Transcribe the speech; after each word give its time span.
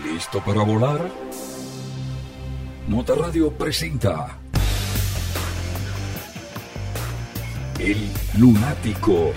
¿Listo 0.00 0.40
para 0.44 0.62
volar? 0.62 1.10
Nota 2.88 3.14
Radio 3.14 3.52
presenta 3.52 4.38
El 7.78 8.10
Lunático. 8.38 9.32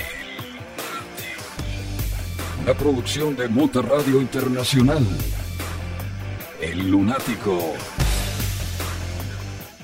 Una 2.63 2.73
producción 2.73 3.35
de 3.35 3.47
Mota 3.47 3.81
Radio 3.81 4.21
Internacional. 4.21 5.05
El 6.61 6.89
Lunático. 6.89 7.59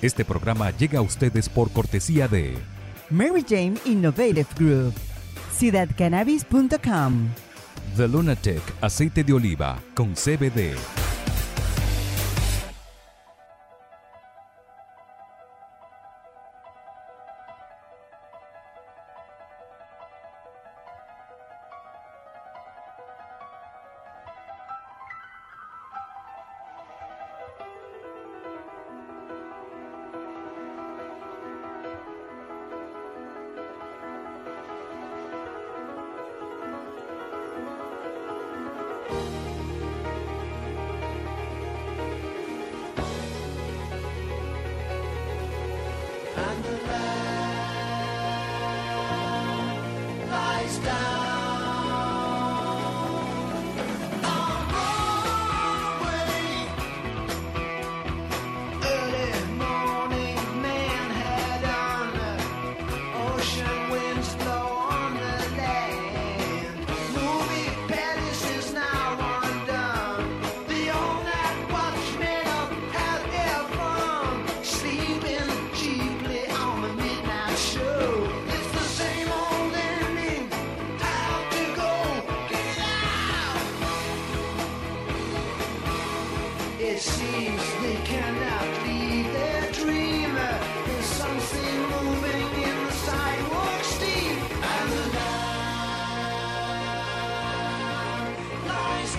Este 0.01 0.25
programa 0.25 0.71
llega 0.71 0.99
a 0.99 1.01
ustedes 1.03 1.47
por 1.49 1.69
cortesía 1.71 2.27
de 2.27 2.57
Mary 3.11 3.45
Jane 3.47 3.75
Innovative 3.85 4.47
Group, 4.57 4.93
ciudadcannabis.com. 5.53 7.50
The 7.95 8.07
Lunatic, 8.07 8.61
aceite 8.79 9.21
de 9.23 9.33
oliva 9.33 9.77
con 9.93 10.15
CBD. 10.15 11.00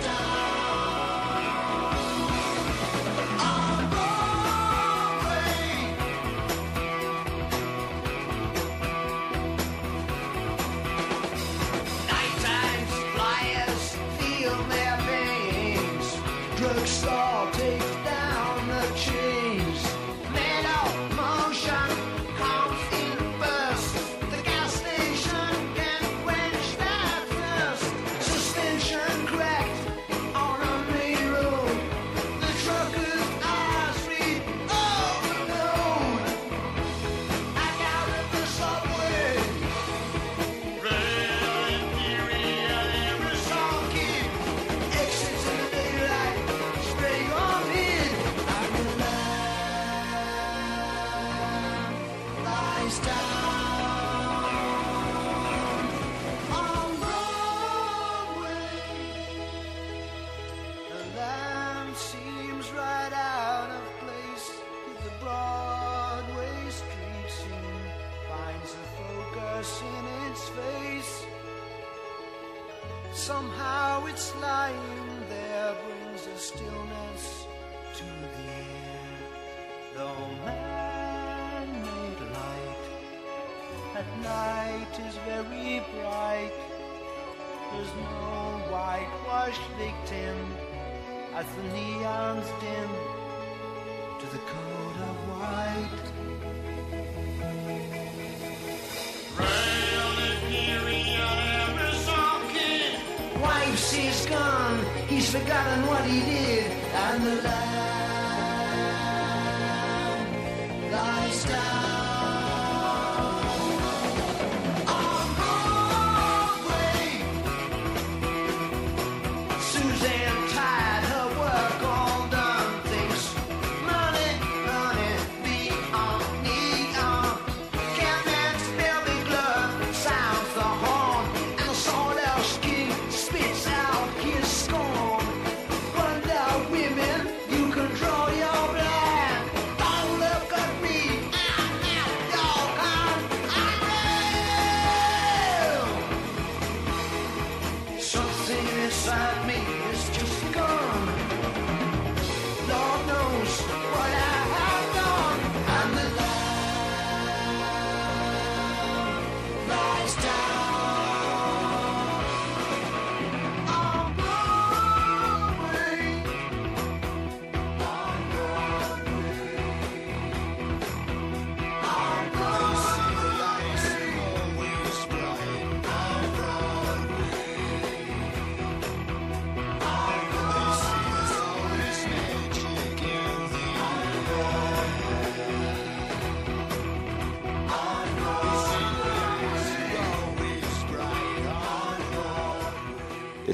Stop. 0.02 0.31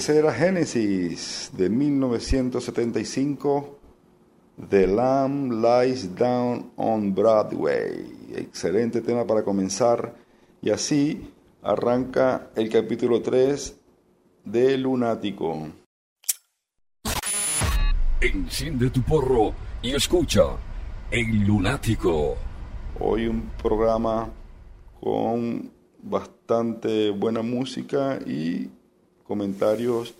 Ese 0.08 0.20
era 0.20 0.32
Genesis 0.32 1.50
de 1.52 1.68
1975. 1.68 3.78
The 4.70 4.86
Lamb 4.86 5.62
Lies 5.62 6.14
Down 6.14 6.72
on 6.76 7.14
Broadway. 7.14 8.30
Excelente 8.34 9.02
tema 9.02 9.26
para 9.26 9.42
comenzar. 9.42 10.14
Y 10.62 10.70
así 10.70 11.30
arranca 11.60 12.48
el 12.56 12.70
capítulo 12.70 13.20
3 13.20 13.76
de 14.46 14.78
Lunático. 14.78 15.68
Enciende 18.22 18.88
tu 18.88 19.02
porro 19.02 19.52
y 19.82 19.94
escucha 19.94 20.56
El 21.10 21.46
Lunático. 21.46 22.34
Hoy 22.98 23.26
un 23.26 23.50
programa 23.62 24.30
con 25.02 25.70
bastante 26.02 27.10
buena 27.10 27.42
música 27.42 28.18
y 28.24 28.70
comentarios 29.28 30.14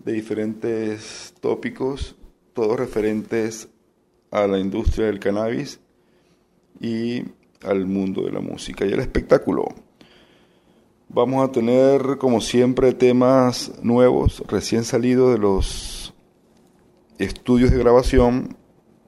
de 0.00 0.12
diferentes 0.12 1.32
tópicos, 1.40 2.16
todos 2.52 2.78
referentes 2.78 3.68
a 4.32 4.48
la 4.48 4.58
industria 4.58 5.06
del 5.06 5.20
cannabis 5.20 5.78
y 6.80 7.22
al 7.62 7.86
mundo 7.86 8.22
de 8.22 8.32
la 8.32 8.40
música 8.40 8.84
y 8.84 8.92
el 8.92 8.98
espectáculo. 8.98 9.68
Vamos 11.08 11.48
a 11.48 11.52
tener, 11.52 12.18
como 12.18 12.40
siempre, 12.40 12.92
temas 12.92 13.72
nuevos, 13.82 14.42
recién 14.48 14.82
salidos 14.82 15.32
de 15.32 15.38
los 15.38 16.12
estudios 17.18 17.70
de 17.70 17.78
grabación 17.78 18.56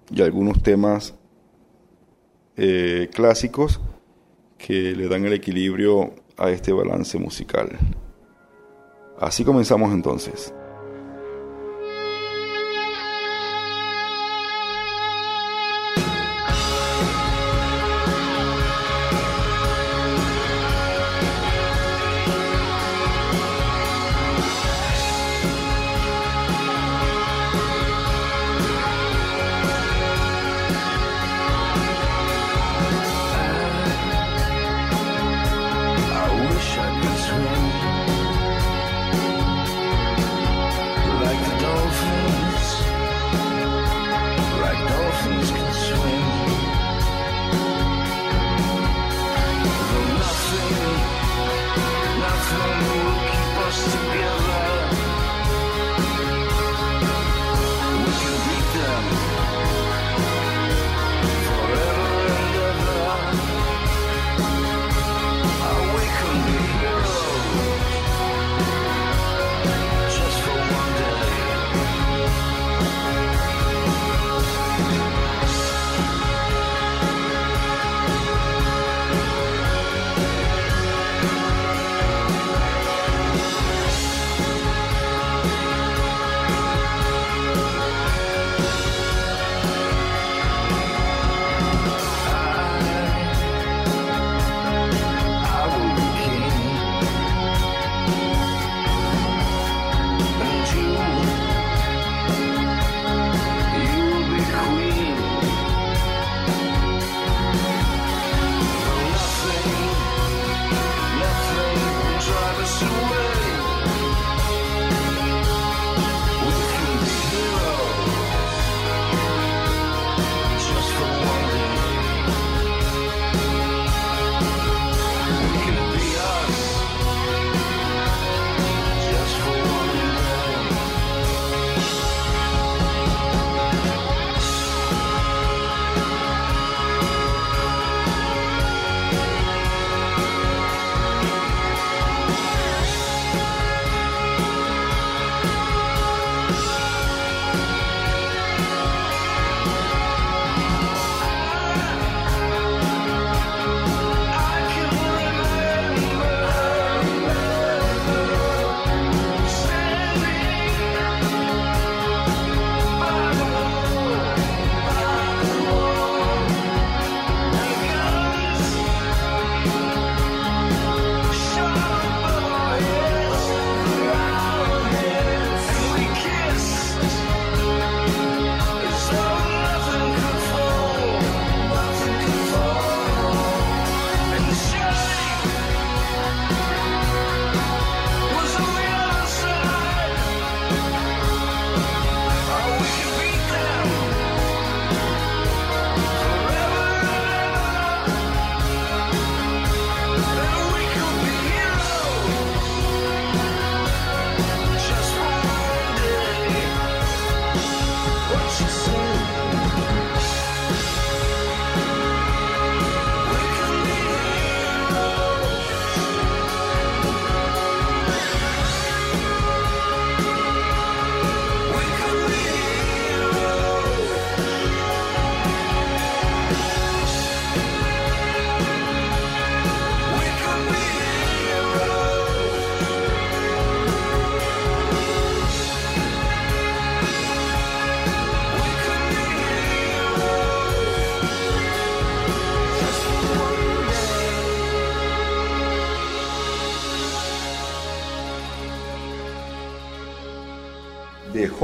y 0.08 0.22
algunos 0.22 0.62
temas 0.62 1.14
eh, 2.56 3.08
clásicos 3.12 3.80
que 4.56 4.94
le 4.94 5.08
dan 5.08 5.24
el 5.24 5.32
equilibrio 5.32 6.14
a 6.36 6.50
este 6.50 6.72
balance 6.72 7.18
musical. 7.18 7.78
Así 9.22 9.44
comenzamos 9.44 9.92
entonces. 9.92 10.52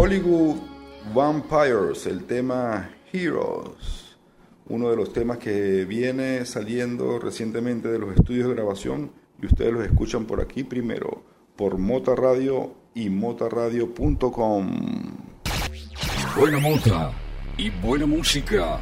Hollywood 0.09 0.57
Vampires, 1.15 2.07
el 2.07 2.25
tema 2.25 2.89
Heroes, 3.13 4.17
uno 4.71 4.89
de 4.89 4.97
los 4.97 5.13
temas 5.13 5.37
que 5.37 5.85
viene 5.85 6.47
saliendo 6.47 7.19
recientemente 7.19 7.89
de 7.89 7.99
los 7.99 8.17
estudios 8.17 8.49
de 8.49 8.55
grabación 8.55 9.13
y 9.39 9.45
ustedes 9.45 9.71
los 9.71 9.85
escuchan 9.85 10.25
por 10.25 10.41
aquí 10.41 10.65
primero, 10.65 11.25
por 11.57 11.77
Mota 11.77 12.15
Radio 12.15 12.73
y 12.95 13.11
motaradio.com. 13.11 14.81
Buena 16.39 16.59
mota 16.59 17.13
y 17.59 17.69
buena 17.69 18.07
música. 18.07 18.81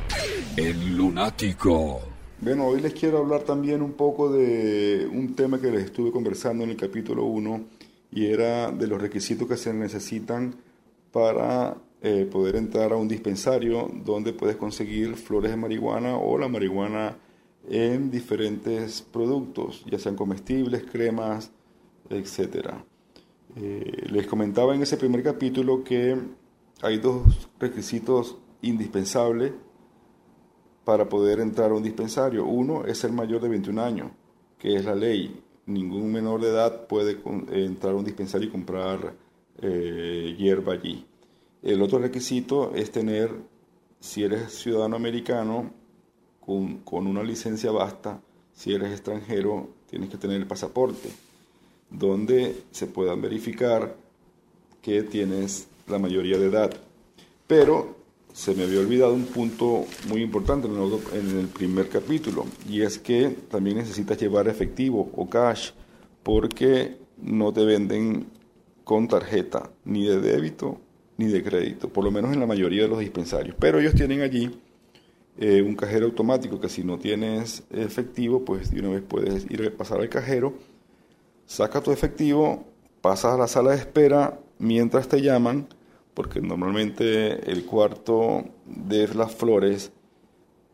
El 0.56 0.97
lunático. 0.97 2.02
Bueno, 2.40 2.66
hoy 2.66 2.80
les 2.80 2.95
quiero 2.95 3.18
hablar 3.18 3.40
también 3.40 3.83
un 3.83 3.95
poco 3.95 4.30
de 4.30 5.09
un 5.12 5.35
tema 5.35 5.61
que 5.61 5.73
les 5.73 5.87
estuve 5.87 6.12
conversando 6.12 6.62
en 6.62 6.71
el 6.71 6.76
capítulo 6.76 7.25
1 7.25 7.64
y 8.12 8.26
era 8.26 8.71
de 8.71 8.87
los 8.87 9.02
requisitos 9.02 9.49
que 9.49 9.56
se 9.56 9.75
necesitan 9.75 10.54
para 11.17 11.75
eh, 12.03 12.29
poder 12.31 12.57
entrar 12.57 12.93
a 12.93 12.97
un 12.97 13.09
dispensario 13.09 13.91
donde 14.05 14.35
puedes 14.35 14.57
conseguir 14.57 15.15
flores 15.15 15.51
de 15.51 15.57
marihuana 15.57 16.19
o 16.19 16.37
la 16.37 16.47
marihuana 16.47 17.17
en 17.71 18.11
diferentes 18.11 19.01
productos, 19.01 19.83
ya 19.91 19.99
sean 19.99 20.15
comestibles, 20.15 20.85
cremas, 20.85 21.51
etc. 22.11 22.69
Eh, 23.57 24.09
les 24.11 24.27
comentaba 24.27 24.75
en 24.75 24.83
ese 24.83 24.99
primer 24.99 25.23
capítulo 25.23 25.83
que 25.83 26.19
hay 26.83 26.99
dos 26.99 27.49
requisitos 27.59 28.37
indispensables 28.61 29.53
para 30.85 31.09
poder 31.09 31.41
entrar 31.41 31.71
a 31.71 31.75
un 31.77 31.83
dispensario. 31.83 32.45
Uno 32.45 32.85
es 32.85 32.99
ser 32.99 33.11
mayor 33.11 33.41
de 33.41 33.49
21 33.49 33.83
años, 33.83 34.11
que 34.59 34.77
es 34.77 34.85
la 34.85 34.95
ley. 34.95 35.43
Ningún 35.65 36.13
menor 36.13 36.43
de 36.43 36.49
edad 36.49 36.87
puede 36.87 37.19
entrar 37.53 37.95
a 37.95 37.97
un 37.97 38.05
dispensario 38.05 38.49
y 38.49 38.53
comprar 38.53 39.25
eh, 39.63 40.35
hierba 40.39 40.75
allí. 40.75 41.05
El 41.63 41.83
otro 41.83 41.99
requisito 41.99 42.75
es 42.75 42.91
tener, 42.91 43.31
si 44.01 44.23
eres 44.23 44.53
ciudadano 44.53 44.97
americano, 44.97 45.73
con, 46.41 46.79
con 46.79 47.07
una 47.07 47.23
licencia 47.23 47.71
basta, 47.71 48.21
si 48.53 48.73
eres 48.73 48.93
extranjero, 48.93 49.69
tienes 49.91 50.09
que 50.11 50.17
tener 50.17 50.37
el 50.37 50.47
pasaporte, 50.47 51.11
donde 51.91 52.63
se 52.71 52.87
puedan 52.87 53.21
verificar 53.21 53.97
que 54.81 55.03
tienes 55.03 55.69
la 55.89 55.99
mayoría 55.99 56.39
de 56.39 56.47
edad. 56.47 56.71
Pero 57.47 57.97
se 58.33 58.55
me 58.55 58.65
había 58.65 58.81
olvidado 58.81 59.15
un 59.15 59.25
punto 59.25 59.87
muy 60.09 60.23
importante 60.23 60.69
en 60.69 60.77
el, 60.77 60.93
en 61.13 61.39
el, 61.39 61.47
primer 61.49 61.89
capítulo, 61.89 62.45
y 62.69 62.83
es 62.83 62.99
que 62.99 63.31
también 63.51 63.79
necesitas 63.79 64.19
llevar 64.19 64.47
efectivo 64.47 65.11
o 65.17 65.29
cash, 65.29 65.71
porque 66.23 66.99
no 67.23 67.53
te 67.53 67.65
venden 67.65 68.27
con 68.87 69.09
tarjeta, 69.09 69.73
ni 69.85 70.07
de 70.07 70.21
débito 70.21 70.78
ni 71.16 71.26
de 71.26 71.43
crédito, 71.43 71.88
por 71.88 72.05
lo 72.05 72.12
menos 72.12 72.33
en 72.33 72.38
la 72.38 72.47
mayoría 72.47 72.83
de 72.83 72.88
los 72.88 73.00
dispensarios. 73.00 73.57
Pero 73.59 73.81
ellos 73.81 73.97
tienen 73.97 74.21
allí 74.21 74.61
eh, 75.38 75.61
un 75.61 75.75
cajero 75.75 76.07
automático 76.07 76.61
que 76.61 76.69
si 76.69 76.85
no 76.85 76.97
tienes 76.97 77.64
efectivo, 77.71 78.45
pues 78.45 78.71
de 78.71 78.78
una 78.78 78.90
vez 78.90 79.02
puedes 79.02 79.50
ir 79.50 79.66
a 79.66 79.76
pasar 79.76 79.99
al 79.99 80.09
cajero, 80.09 80.55
saca 81.47 81.81
tu 81.81 81.90
efectivo, 81.90 82.64
pasas 83.00 83.35
a 83.35 83.37
la 83.37 83.49
sala 83.49 83.73
de 83.73 83.78
espera 83.78 84.38
mientras 84.61 85.09
te 85.09 85.21
llaman, 85.21 85.66
porque 86.14 86.40
normalmente 86.40 87.50
el 87.50 87.64
cuarto 87.64 88.45
de 88.66 89.09
las 89.09 89.35
flores 89.35 89.90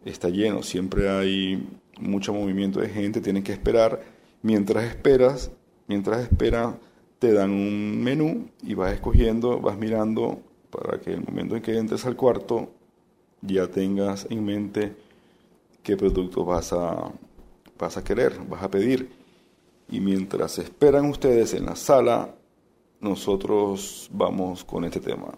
está 0.04 0.28
lleno, 0.28 0.62
siempre 0.62 1.08
hay 1.08 1.66
mucho 1.98 2.34
movimiento 2.34 2.78
de 2.78 2.90
gente, 2.90 3.22
tienen 3.22 3.42
que 3.42 3.52
esperar. 3.52 4.02
Mientras 4.42 4.84
esperas, 4.84 5.50
mientras 5.86 6.20
esperas, 6.20 6.74
te 7.22 7.32
dan 7.32 7.52
un 7.52 8.02
menú 8.02 8.48
y 8.64 8.74
vas 8.74 8.92
escogiendo, 8.94 9.60
vas 9.60 9.78
mirando 9.78 10.42
para 10.70 11.00
que 11.00 11.12
el 11.12 11.22
momento 11.22 11.54
en 11.54 11.62
que 11.62 11.78
entres 11.78 12.04
al 12.04 12.16
cuarto 12.16 12.72
ya 13.42 13.68
tengas 13.68 14.26
en 14.28 14.44
mente 14.44 14.96
qué 15.84 15.96
producto 15.96 16.44
vas 16.44 16.72
a, 16.72 17.12
vas 17.78 17.96
a 17.96 18.02
querer, 18.02 18.40
vas 18.48 18.64
a 18.64 18.70
pedir. 18.72 19.08
Y 19.88 20.00
mientras 20.00 20.58
esperan 20.58 21.04
ustedes 21.04 21.54
en 21.54 21.66
la 21.66 21.76
sala, 21.76 22.34
nosotros 22.98 24.10
vamos 24.12 24.64
con 24.64 24.84
este 24.84 24.98
tema. 24.98 25.28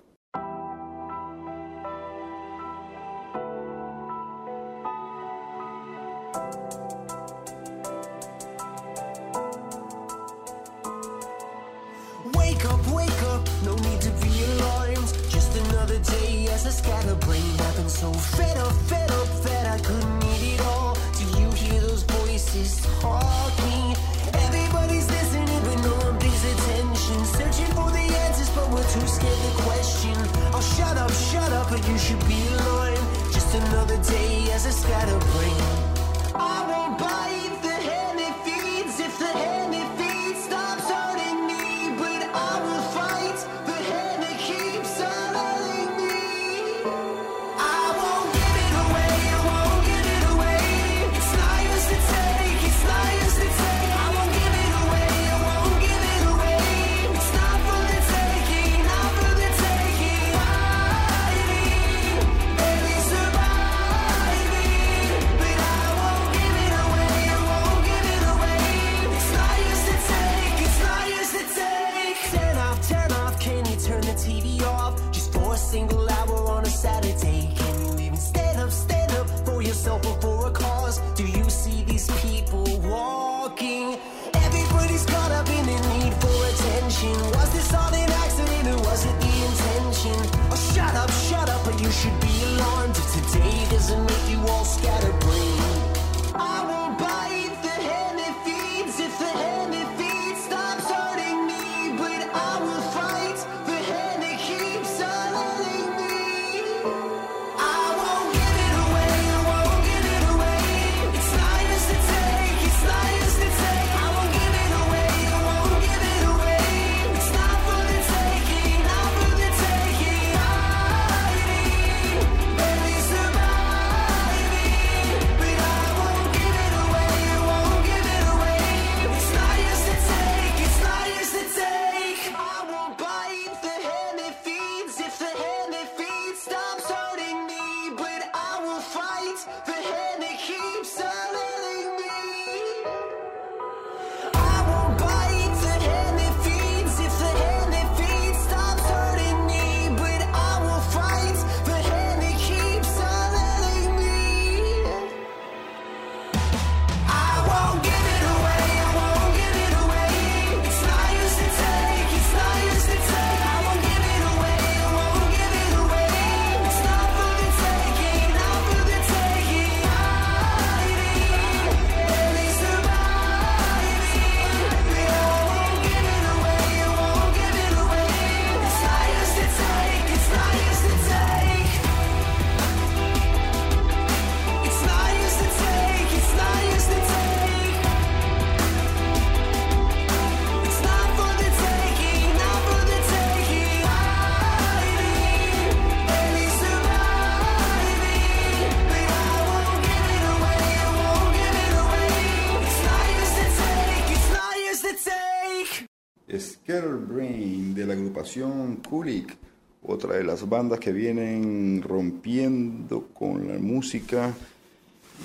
Agrupación 208.24 208.76
Kulik, 208.76 209.36
otra 209.82 210.16
de 210.16 210.24
las 210.24 210.48
bandas 210.48 210.80
que 210.80 210.92
vienen 210.92 211.82
rompiendo 211.86 213.08
con 213.12 213.48
la 213.48 213.58
música 213.58 214.32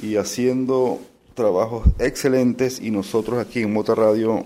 y 0.01 0.17
haciendo 0.17 0.99
trabajos 1.33 1.87
excelentes 1.97 2.81
y 2.81 2.91
nosotros 2.91 3.39
aquí 3.39 3.61
en 3.61 3.71
Mota 3.71 3.95
Radio 3.95 4.45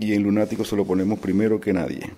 y 0.00 0.14
en 0.14 0.24
Lunático 0.24 0.64
se 0.64 0.74
lo 0.74 0.84
ponemos 0.84 1.20
primero 1.20 1.60
que 1.60 1.72
nadie. 1.72 2.10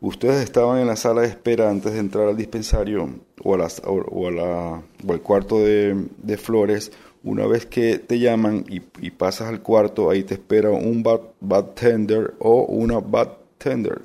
Ustedes 0.00 0.44
estaban 0.44 0.78
en 0.78 0.86
la 0.86 0.94
sala 0.94 1.22
de 1.22 1.28
espera 1.28 1.68
antes 1.68 1.92
de 1.92 1.98
entrar 1.98 2.28
al 2.28 2.36
dispensario 2.36 3.10
o, 3.42 3.54
a 3.54 3.58
la, 3.58 3.68
o 3.84 4.28
al 4.28 5.20
cuarto 5.20 5.64
de, 5.64 6.36
flores. 6.38 6.92
Una 7.24 7.44
vez 7.48 7.66
que 7.66 7.98
te 7.98 8.20
llaman 8.20 8.64
y, 8.68 8.82
y, 9.04 9.10
pasas 9.10 9.48
al 9.48 9.62
cuarto, 9.62 10.10
ahí 10.10 10.22
te 10.22 10.34
espera 10.34 10.70
un 10.70 11.02
bad, 11.02 11.64
tender 11.74 12.34
o 12.38 12.66
una 12.66 13.00
bad 13.00 13.30
tender, 13.58 14.02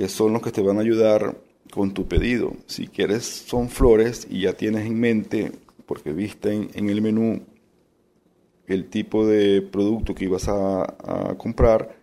que 0.00 0.08
son 0.08 0.32
los 0.32 0.40
que 0.40 0.50
te 0.50 0.62
van 0.62 0.78
a 0.78 0.80
ayudar 0.80 1.36
con 1.70 1.92
tu 1.92 2.08
pedido. 2.08 2.54
Si 2.64 2.86
quieres, 2.86 3.22
son 3.26 3.68
flores 3.68 4.26
y 4.30 4.40
ya 4.40 4.54
tienes 4.54 4.86
en 4.86 4.98
mente, 4.98 5.52
porque 5.84 6.14
viste 6.14 6.54
en, 6.54 6.88
el 6.88 7.02
menú 7.02 7.42
el 8.66 8.88
tipo 8.88 9.26
de 9.26 9.60
producto 9.60 10.14
que 10.14 10.24
ibas 10.24 10.48
a, 10.48 10.84
a 10.84 11.36
comprar, 11.36 11.98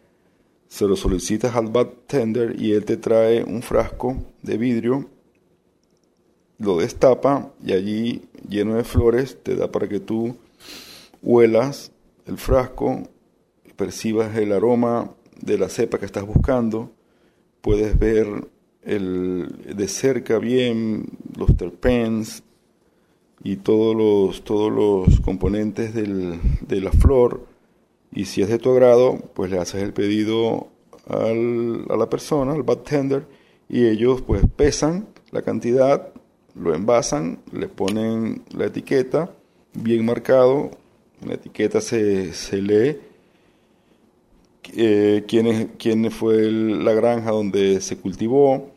se 0.68 0.86
lo 0.86 0.96
solicitas 0.96 1.56
al 1.56 1.70
bartender 1.70 2.62
y 2.62 2.74
él 2.74 2.86
te 2.86 2.98
trae 2.98 3.44
un 3.44 3.64
frasco 3.64 4.16
de 4.44 4.60
vidrio, 4.60 5.10
lo 6.60 6.78
destapa 6.78 7.52
y 7.66 7.74
allí 7.74 8.22
lleno 8.48 8.76
de 8.76 8.84
flores 8.84 9.42
te 9.42 9.56
da 9.56 9.72
para 9.72 9.90
que 9.90 10.00
tú 10.00 10.38
huelas 11.24 11.92
el 12.28 12.38
frasco, 12.38 13.10
percibas 13.76 14.38
el 14.38 14.52
aroma 14.52 15.16
de 15.42 15.58
la 15.58 15.68
cepa 15.68 15.98
que 15.98 16.06
estás 16.06 16.28
buscando, 16.28 16.92
puedes 17.68 18.00
ver 18.00 18.48
el, 18.82 19.76
de 19.76 19.90
cerca 19.90 20.40
bien 20.40 21.04
los 21.38 21.58
terpenes 21.58 22.42
y 23.44 23.58
todos 23.58 23.94
los, 23.94 24.46
todos 24.46 24.72
los 24.72 25.20
componentes 25.20 25.94
del, 25.94 26.40
de 26.62 26.80
la 26.80 26.94
flor. 26.94 27.46
Y 28.14 28.24
si 28.24 28.42
es 28.42 28.48
de 28.48 28.58
tu 28.58 28.72
agrado, 28.72 29.18
pues 29.34 29.52
le 29.52 29.60
haces 29.60 29.84
el 29.84 29.92
pedido 29.92 30.70
al, 31.10 31.84
a 31.90 31.98
la 31.98 32.10
persona, 32.10 32.54
al 32.54 32.64
bartender, 32.64 33.28
y 33.68 33.86
ellos 33.88 34.22
pues 34.22 34.44
pesan 34.56 35.10
la 35.32 35.42
cantidad, 35.42 36.14
lo 36.56 36.74
envasan, 36.74 37.40
le 37.52 37.68
ponen 37.68 38.44
la 38.56 38.68
etiqueta 38.68 39.36
bien 39.74 40.06
marcado, 40.06 40.72
la 41.22 41.34
etiqueta 41.34 41.82
se, 41.82 42.32
se 42.32 42.62
lee 42.62 42.98
eh, 44.76 45.26
quién, 45.28 46.12
fue 46.12 46.52
la 46.52 46.94
granja 46.94 47.32
donde 47.32 47.82
se 47.82 47.98
cultivó, 47.98 48.72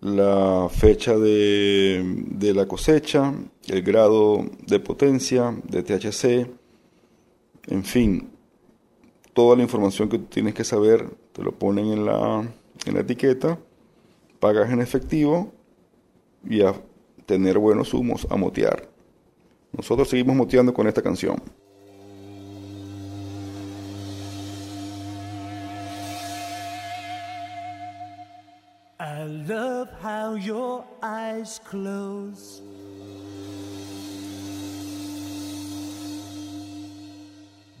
la 0.00 0.68
fecha 0.70 1.16
de, 1.16 2.02
de 2.30 2.54
la 2.54 2.66
cosecha, 2.66 3.34
el 3.66 3.82
grado 3.82 4.44
de 4.66 4.80
potencia 4.80 5.56
de 5.64 5.82
THC, 5.82 6.48
en 7.68 7.84
fin, 7.84 8.30
toda 9.34 9.56
la 9.56 9.62
información 9.62 10.08
que 10.08 10.18
tienes 10.18 10.54
que 10.54 10.64
saber, 10.64 11.08
te 11.32 11.42
lo 11.42 11.52
ponen 11.52 11.86
en 11.92 12.04
la, 12.06 12.48
en 12.86 12.94
la 12.94 13.00
etiqueta, 13.00 13.58
pagas 14.40 14.70
en 14.70 14.80
efectivo 14.80 15.52
y 16.48 16.62
a 16.62 16.74
tener 17.26 17.58
buenos 17.58 17.92
humos, 17.94 18.26
a 18.30 18.36
motear. 18.36 18.88
Nosotros 19.72 20.08
seguimos 20.08 20.34
moteando 20.34 20.72
con 20.72 20.88
esta 20.88 21.02
canción. 21.02 21.36
Love 29.48 29.88
how 30.02 30.34
your 30.34 30.84
eyes 31.02 31.58
close. 31.64 32.60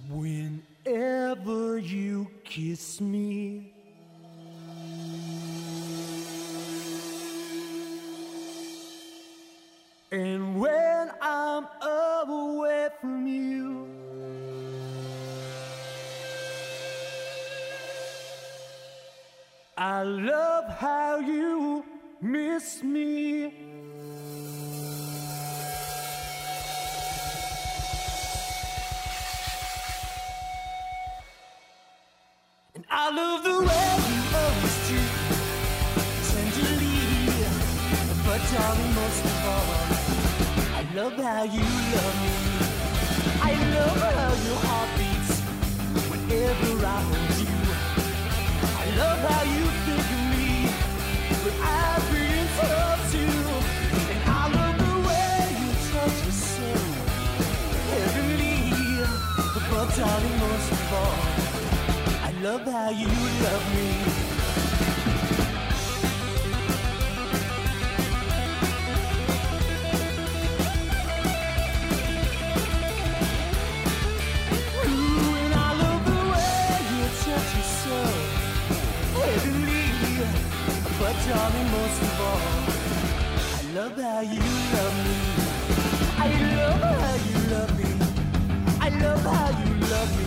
Whenever 0.08 1.78
you 1.78 2.26
kiss 2.42 3.02
me, 3.02 3.74
and 10.10 10.58
when 10.58 11.10
I'm 11.20 11.66
away 11.82 12.88
from 12.98 13.26
you, 13.26 14.07
I 19.80 20.02
love 20.02 20.64
how 20.76 21.20
you 21.20 21.84
miss 22.20 22.82
me. 22.82 23.44
And 32.74 32.84
I 32.90 33.10
love 33.14 33.44
the 33.44 33.50
way 33.50 33.94
you 34.10 34.20
always 34.34 34.76
treat 34.88 35.14
tenderly, 36.26 37.36
but 38.26 38.40
darling, 38.50 38.94
most 38.98 39.24
of 39.24 39.46
all, 39.46 39.66
I 40.74 40.82
love 40.96 41.12
how 41.12 41.44
you 41.44 41.62
love 41.94 42.16
me. 42.24 42.34
I 43.42 43.52
love 43.76 44.00
how 44.00 44.32
your 44.44 44.58
heart 44.58 44.90
beats 44.98 45.38
whenever 46.10 46.84
I 46.84 47.00
hold 47.00 47.27
love 48.98 49.20
how 49.30 49.42
you 49.44 49.64
think 49.86 50.06
of 50.16 50.22
me 50.34 50.50
when 51.44 51.54
I 51.62 51.86
breathe 52.10 52.50
towards 52.58 53.10
you, 53.14 53.32
and 54.12 54.20
I 54.26 54.42
love 54.56 54.76
the 54.84 54.94
way 55.06 55.38
you 55.60 55.70
touch 55.92 56.18
but 59.70 59.88
darling, 59.96 60.38
most 60.40 60.72
of 60.72 60.92
all 61.00 61.18
I 62.26 62.30
love 62.42 62.62
how 62.62 62.90
you 62.90 63.08
love 63.44 63.64
me. 63.74 64.27
Darling, 81.26 81.70
most 81.70 82.02
of 82.02 82.20
all, 82.20 82.40
I 83.58 83.62
love 83.74 83.96
how 83.98 84.20
you 84.20 84.40
love 84.74 84.96
me. 85.04 85.16
I 86.18 86.26
love 86.56 86.80
how 86.80 87.16
you 87.28 87.38
love 87.54 87.72
me. 87.78 87.90
I 88.80 88.88
love 89.04 89.22
how 89.22 89.48
you 89.60 89.70
love 89.92 90.10
me. 90.18 90.26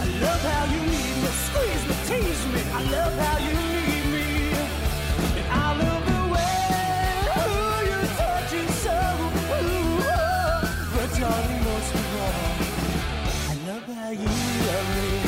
I 0.00 0.06
love 0.24 0.42
how 0.50 0.64
you 0.72 0.80
need 0.92 1.16
me, 1.22 1.30
squeeze 1.46 1.84
me, 1.88 1.94
tease 2.08 2.44
me. 2.52 2.60
I 2.72 2.82
love 2.96 3.14
how 3.24 3.38
you 3.46 3.54
need 3.72 4.04
me. 4.14 4.26
And 5.38 5.46
I 5.50 5.66
love 5.82 6.04
the 6.10 6.20
way 6.34 6.66
ooh, 7.36 7.78
you 7.90 8.00
touch 8.20 8.52
it 8.60 8.70
so. 8.84 8.98
Ooh, 9.56 10.00
oh. 10.02 10.90
But 10.94 11.10
darling, 11.20 11.62
most 11.68 11.94
of 11.94 12.14
all, 12.24 12.52
I 13.50 13.54
love 13.68 13.86
how 13.96 14.10
you 14.10 14.30
love 14.68 14.88
me. 14.96 15.25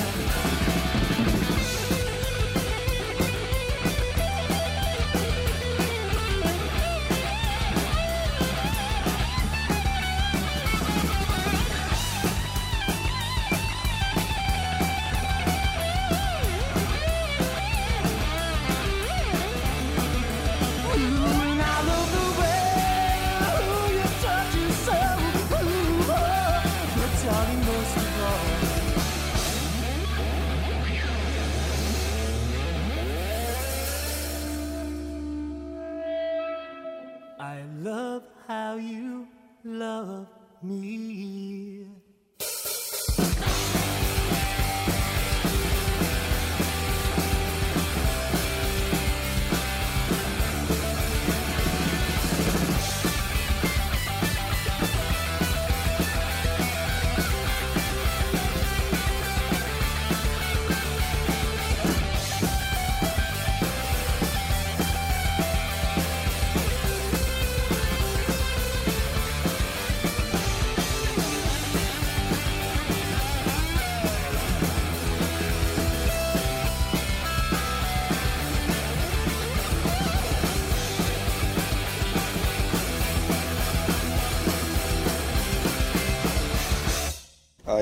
Love 39.79 40.27
me. 40.63 41.48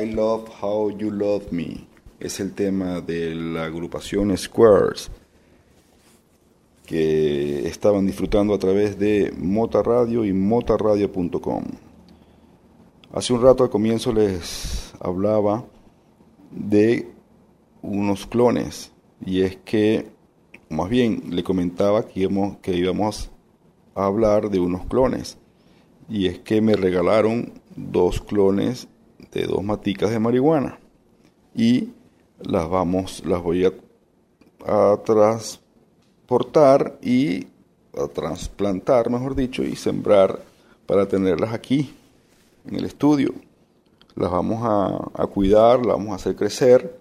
I 0.07 0.13
Love 0.13 0.49
How 0.63 0.97
You 0.97 1.11
Love 1.11 1.51
Me. 1.51 1.89
Es 2.21 2.39
el 2.39 2.53
tema 2.53 3.01
de 3.01 3.35
la 3.35 3.65
agrupación 3.65 4.37
Squares 4.37 5.11
que 6.87 7.67
estaban 7.67 8.07
disfrutando 8.07 8.55
a 8.55 8.59
través 8.59 8.99
de 9.01 9.35
Mota 9.37 9.83
Radio 9.83 10.25
y 10.25 10.33
motaradio.com. 10.33 11.65
Hace 13.13 13.33
un 13.33 13.43
rato 13.43 13.65
al 13.65 13.71
comienzo 13.71 14.13
les 14.13 14.95
hablaba 15.01 15.65
de 16.53 17.09
unos 17.83 18.27
clones 18.27 18.93
y 19.25 19.43
es 19.43 19.57
que, 19.57 20.07
más 20.69 20.89
bien, 20.89 21.23
le 21.31 21.43
comentaba 21.43 22.07
que 22.07 22.21
íbamos, 22.21 22.59
que 22.59 22.77
íbamos 22.77 23.31
a 23.97 24.07
hablar 24.07 24.51
de 24.51 24.61
unos 24.61 24.87
clones 24.87 25.37
y 26.09 26.27
es 26.27 26.39
que 26.39 26.61
me 26.61 26.77
regalaron 26.77 27.55
dos 27.75 28.21
clones 28.21 28.89
de 29.37 29.47
dos 29.47 29.63
maticas 29.63 30.11
de 30.11 30.19
marihuana. 30.19 30.79
Y 31.55 31.91
las 32.41 32.69
vamos, 32.69 33.23
las 33.27 33.43
voy 33.43 33.65
a, 33.65 33.73
a 34.67 34.99
transportar 35.05 36.99
y 37.03 37.47
a 37.97 38.09
trasplantar, 38.09 39.11
mejor 39.11 39.35
dicho, 39.35 39.63
y 39.63 39.77
sembrar 39.77 40.41
para 40.87 41.07
tenerlas 41.07 41.53
aquí 41.53 41.95
en 42.67 42.77
el 42.77 42.85
estudio. 42.85 43.33
Las 44.15 44.31
vamos 44.31 44.61
a, 44.63 45.23
a 45.23 45.27
cuidar, 45.27 45.79
las 45.85 45.97
vamos 45.97 46.13
a 46.13 46.17
hacer 46.17 46.37
crecer, 46.37 46.99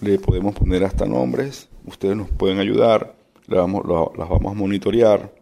le 0.00 0.18
podemos 0.18 0.54
poner 0.54 0.84
hasta 0.84 1.06
nombres, 1.06 1.68
ustedes 1.86 2.16
nos 2.16 2.28
pueden 2.28 2.58
ayudar, 2.58 3.14
las 3.46 3.60
vamos, 3.60 3.84
las 4.16 4.28
vamos 4.28 4.52
a 4.52 4.54
monitorear 4.54 5.32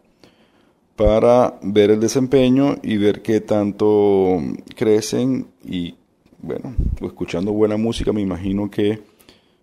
para 0.95 1.59
ver 1.61 1.91
el 1.91 1.99
desempeño 1.99 2.77
y 2.81 2.97
ver 2.97 3.21
qué 3.21 3.39
tanto 3.39 4.41
crecen 4.75 5.47
y 5.63 5.95
bueno, 6.39 6.75
escuchando 7.01 7.51
buena 7.51 7.77
música 7.77 8.13
me 8.13 8.21
imagino 8.21 8.69
que 8.69 9.01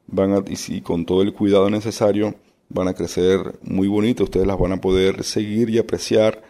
van 0.06 0.32
a, 0.32 0.44
y 0.46 0.80
con 0.80 1.06
todo 1.06 1.22
el 1.22 1.32
cuidado 1.32 1.70
necesario, 1.70 2.34
van 2.68 2.88
a 2.88 2.94
crecer 2.94 3.58
muy 3.62 3.88
bonito, 3.88 4.24
ustedes 4.24 4.46
las 4.46 4.58
van 4.58 4.72
a 4.72 4.80
poder 4.80 5.24
seguir 5.24 5.70
y 5.70 5.78
apreciar 5.78 6.42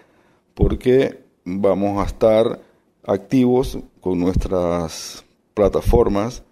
porque 0.54 1.20
vamos 1.44 2.02
a 2.02 2.06
estar 2.06 2.60
activos 3.06 3.78
con 4.00 4.18
nuestras 4.18 5.24
plataformas, 5.52 6.42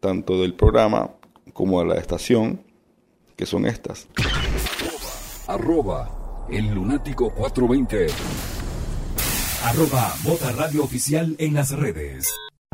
tanto 0.00 0.40
del 0.40 0.54
programa 0.54 1.10
como 1.52 1.80
de 1.80 1.86
la 1.86 1.94
estación, 1.94 2.60
que 3.36 3.46
son 3.46 3.66
estas. 3.66 4.08
Arroba 5.46 6.46
el 6.50 6.74
lunático 6.74 7.30
420. 7.30 8.06
Arroba 9.64 10.14
Bota 10.24 10.52
Radio 10.52 10.84
Oficial 10.84 11.36
en 11.38 11.54
las 11.54 11.70
redes. 11.70 12.28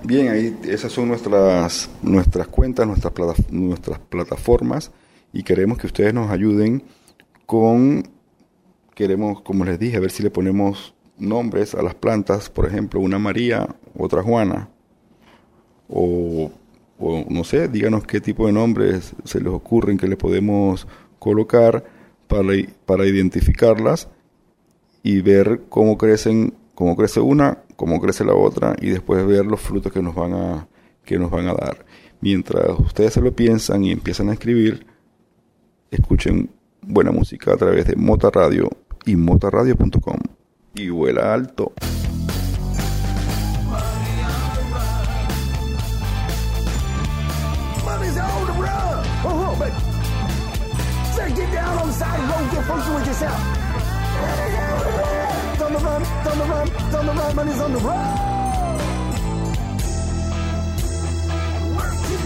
Bien, 0.05 0.29
ahí 0.29 0.57
esas 0.65 0.93
son 0.93 1.09
nuestras, 1.09 1.91
nuestras 2.03 2.49
cuentas, 2.49 2.87
nuestras, 2.87 3.13
nuestras 3.51 3.99
plataformas 3.99 4.93
y 5.33 5.43
queremos 5.43 5.79
que 5.79 5.87
ustedes 5.87 6.15
nos 6.15 6.31
ayuden 6.31 6.83
con, 7.47 8.09
queremos, 8.95 9.43
como 9.43 9.65
les 9.65 9.79
dije, 9.79 9.97
a 9.97 10.01
ver 10.01 10.11
si 10.11 10.23
le 10.23 10.31
ponemos 10.31 10.95
nombres 11.19 11.75
a 11.75 11.83
las 11.83 11.95
plantas, 11.95 12.49
por 12.49 12.67
ejemplo, 12.67 13.01
una 13.01 13.19
María, 13.19 13.67
otra 13.97 14.23
Juana, 14.23 14.69
o, 15.89 16.53
o 16.99 17.25
no 17.29 17.45
sé, 17.45 17.69
díganos 17.69 18.05
qué 18.05 18.21
tipo 18.21 18.47
de 18.47 18.53
nombres 18.53 19.15
se 19.25 19.41
les 19.41 19.53
ocurren 19.53 19.99
que 19.99 20.07
le 20.07 20.17
podemos 20.17 20.87
colocar 21.19 21.85
para, 22.29 22.53
para 22.87 23.07
identificarlas 23.07 24.09
y 25.03 25.21
ver 25.23 25.63
cómo 25.69 25.99
crecen, 25.99 26.55
cómo 26.75 26.97
crece 26.97 27.21
una, 27.21 27.59
cómo 27.79 28.01
crece 28.01 28.25
la 28.25 28.35
otra 28.35 28.75
y 28.81 28.91
después 28.91 29.25
ver 29.25 29.47
los 29.47 29.61
frutos 29.61 29.93
que 29.93 30.03
nos 30.03 30.13
van 30.13 30.33
a, 30.33 30.67
que 31.05 31.17
nos 31.17 31.31
van 31.31 31.47
a 31.47 31.55
dar. 31.55 31.87
Mientras 32.21 32.77
ustedes 32.81 33.13
se 33.13 33.21
lo 33.21 33.31
piensan 33.31 33.85
y 33.85 33.93
empiezan 33.93 34.31
a 34.31 34.33
escribir, 34.33 34.85
escuchen 35.93 36.51
buena 36.83 37.13
música 37.13 37.53
a 37.53 37.57
través 37.57 37.87
de 37.87 37.95
Mota 37.95 38.31
Radio 38.31 38.69
y 39.07 39.15
motaradio.com. 39.15 40.19
Y 40.75 40.89
vuela 40.89 41.33
alto. 41.33 41.73
On 55.79 55.85
the 55.85 55.91
run, 55.91 56.03
on 56.03 56.39
the 56.39 56.45
run, 56.45 56.69
on 56.97 57.07
the 57.07 57.13
run, 57.13 57.37
money's 57.37 57.61
on 57.61 57.73
the 57.73 57.79
run. 57.79 58.79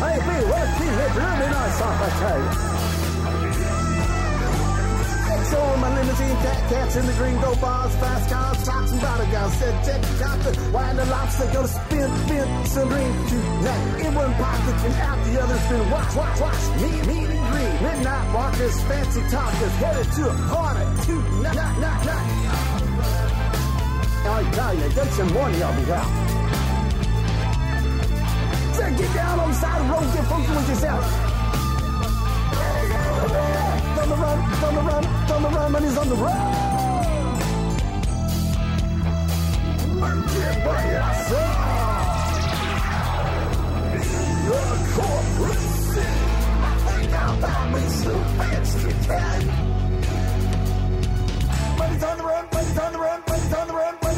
Hey, 0.01 0.17
be 0.17 0.37
feel 0.81 1.01
it 1.05 1.13
really 1.13 1.49
nice 1.53 1.81
off, 1.83 2.01
tell 2.19 2.39
you. 2.41 2.51
So 5.53 5.61
my 5.77 5.89
limousine, 6.01 6.37
cat 6.41 6.61
cats 6.71 6.97
in 6.97 7.05
the 7.05 7.13
green, 7.13 7.39
go 7.43 7.55
bars, 7.57 7.95
fast 7.97 8.31
cars, 8.31 8.65
tops 8.65 8.91
and 8.91 9.01
bodyguards. 9.03 9.55
Said 9.59 9.85
check 9.85 10.01
the 10.01 10.19
chopper, 10.19 10.73
wind 10.73 10.99
the 10.99 11.05
lobster, 11.05 11.47
go 11.53 11.61
to 11.61 11.69
spin, 11.69 12.17
spin, 12.25 12.65
some 12.65 12.89
green 12.89 13.13
tonight. 13.29 14.01
In 14.01 14.15
one 14.15 14.33
pocket 14.33 14.77
and 14.81 14.95
out 14.95 15.25
the 15.27 15.43
other 15.43 15.59
spin. 15.59 15.91
Watch, 15.91 16.17
watch, 16.17 16.41
watch, 16.41 16.81
meet, 16.81 17.07
meet 17.07 17.29
and 17.29 17.53
green. 17.53 17.83
Midnight 17.85 18.33
walkers, 18.33 18.83
fancy 18.85 19.21
talkers, 19.29 19.75
headed 19.77 20.11
to 20.17 20.31
a 20.31 20.35
party 20.49 20.85
tonight, 21.05 21.55
night, 21.55 21.79
night, 21.81 22.07
night. 22.07 22.62
I 24.25 24.51
tell 24.53 24.75
you, 24.75 24.89
get 24.95 25.09
some 25.13 25.33
money 25.35 25.63
on 25.63 25.77
me 25.77 25.93
out. 25.93 26.07
Say, 28.75 28.97
get 28.97 29.15
down 29.15 29.41
on 29.41 29.49
the 29.49 29.55
side 29.55 29.81
of 29.81 29.87
the 29.87 29.93
road, 29.93 30.15
get 30.15 30.25
funky 30.27 30.53
with 30.57 30.69
yourself. 30.69 31.05
On 34.03 34.09
the 34.09 34.15
run, 34.15 34.39
on 34.65 34.75
the 34.75 34.81
run, 34.81 35.05
on 35.31 35.43
the 35.43 35.49
run, 35.49 35.83
he's 35.83 35.99
on 35.99 36.09
the 36.09 36.15
run. 36.17 36.39
Monkey 40.01 40.41
by 40.65 40.93
corporate 44.95 45.59
city. 45.59 46.21
They 46.87 47.03
now 47.11 47.41
buy 47.41 47.71
me 47.73 47.83
so. 47.89 48.15
Money's 51.79 52.03
on 52.05 52.17
the 52.19 52.25
run, 52.25 52.45
money's 52.53 52.79
on 52.79 52.93
the 52.93 52.99
run, 52.99 53.23
money's 53.27 53.53
on 53.53 53.67
the 53.69 53.75
run, 53.75 53.93
money's 54.03 54.03
on 54.03 54.03
the 54.03 54.03
run. 54.03 54.12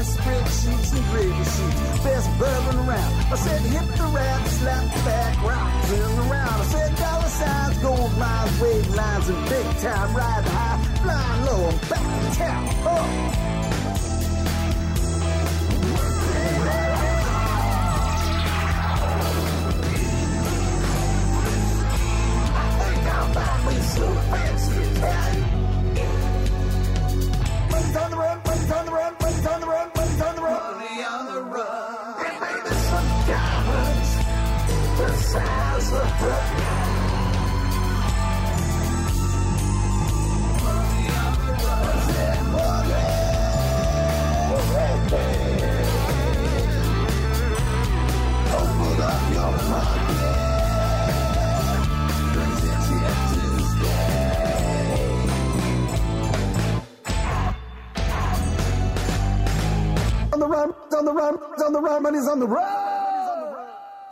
Nice 0.00 0.16
loin, 0.16 0.44
spreadsheets 0.44 0.96
and 0.96 1.04
gravy 1.10 1.44
sheets, 1.44 2.04
best 2.04 2.38
bourbon 2.38 2.88
around. 2.88 3.12
I 3.32 3.36
said 3.36 3.60
hit 3.62 3.96
the 3.96 4.04
rap, 4.04 4.48
slap 4.48 4.84
the 4.94 5.04
back, 5.04 5.42
rock, 5.42 5.86
turn 5.88 6.18
around. 6.30 6.60
I 6.60 6.64
said 6.64 6.96
dollar 6.96 7.28
signs, 7.28 7.78
gold 7.78 8.18
mines, 8.18 8.60
wave 8.60 8.94
lines, 8.94 9.28
and 9.28 9.48
big 9.48 9.66
time 9.78 10.16
ride 10.16 10.44
high, 10.44 10.78
flying 11.02 11.44
low, 11.46 11.68
I'm 11.68 11.78
back 11.88 12.32
to 12.32 12.38
town. 12.38 12.68
Oh. 12.84 13.79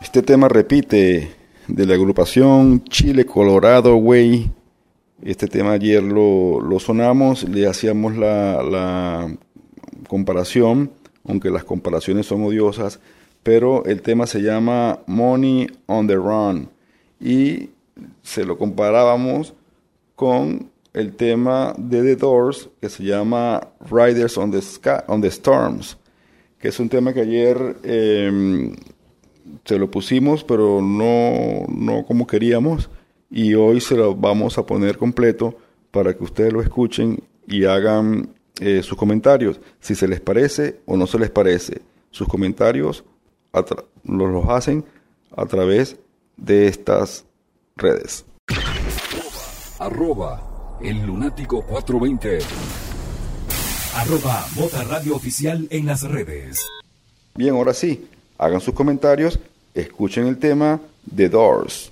Este 0.01 0.21
tema 0.21 0.47
repite 0.47 1.35
de 1.67 1.85
la 1.85 1.95
agrupación 1.95 2.83
Chile 2.83 3.25
Colorado 3.25 3.95
Way. 3.95 4.51
Este 5.23 5.47
tema 5.47 5.73
ayer 5.73 6.01
lo, 6.03 6.61
lo 6.61 6.79
sonamos, 6.79 7.47
le 7.49 7.67
hacíamos 7.67 8.15
la, 8.15 8.63
la 8.63 9.35
comparación, 10.07 10.91
aunque 11.27 11.49
las 11.49 11.63
comparaciones 11.63 12.27
son 12.27 12.43
odiosas, 12.43 12.99
pero 13.43 13.83
el 13.85 14.01
tema 14.01 14.27
se 14.27 14.41
llama 14.41 14.99
Money 15.07 15.67
on 15.87 16.07
the 16.07 16.15
Run. 16.15 16.69
Y 17.19 17.69
se 18.21 18.45
lo 18.45 18.57
comparábamos 18.57 19.53
con 20.15 20.69
el 20.93 21.15
tema 21.15 21.73
de 21.77 22.01
The 22.01 22.15
Doors 22.15 22.69
que 22.81 22.89
se 22.89 23.03
llama 23.03 23.67
Riders 23.89 24.37
on 24.37 24.51
the, 24.51 24.61
Sky, 24.61 25.01
on 25.07 25.21
the 25.21 25.27
Storms, 25.29 25.97
que 26.59 26.67
es 26.67 26.79
un 26.79 26.89
tema 26.89 27.13
que 27.13 27.21
ayer 27.21 27.77
eh, 27.83 28.71
se 29.65 29.79
lo 29.79 29.89
pusimos, 29.89 30.43
pero 30.43 30.81
no, 30.81 31.65
no 31.69 32.05
como 32.05 32.27
queríamos, 32.27 32.89
y 33.29 33.53
hoy 33.53 33.81
se 33.81 33.95
lo 33.95 34.15
vamos 34.15 34.57
a 34.57 34.65
poner 34.65 34.97
completo 34.97 35.55
para 35.91 36.15
que 36.15 36.23
ustedes 36.23 36.53
lo 36.53 36.61
escuchen 36.61 37.23
y 37.47 37.65
hagan 37.65 38.29
eh, 38.59 38.83
sus 38.83 38.97
comentarios, 38.97 39.59
si 39.79 39.95
se 39.95 40.07
les 40.07 40.19
parece 40.19 40.81
o 40.85 40.97
no 40.97 41.07
se 41.07 41.17
les 41.17 41.29
parece. 41.29 41.81
Sus 42.11 42.27
comentarios 42.27 43.03
los, 44.03 44.31
los 44.31 44.49
hacen 44.49 44.83
a 45.35 45.45
través 45.45 45.97
de 46.37 46.67
estas 46.67 47.25
redes. 47.75 48.25
Arroba 49.79 50.77
el 50.81 51.05
lunático 51.05 51.61
420. 51.61 52.88
Arroba 53.99 54.47
Mota 54.55 54.81
Radio 54.85 55.13
Oficial 55.13 55.67
en 55.71 55.85
las 55.85 56.03
redes. 56.03 56.57
Bien, 57.35 57.53
ahora 57.53 57.73
sí, 57.73 58.07
hagan 58.37 58.61
sus 58.61 58.73
comentarios, 58.73 59.37
escuchen 59.73 60.25
el 60.27 60.37
tema 60.37 60.79
The 61.13 61.27
Doors. 61.27 61.91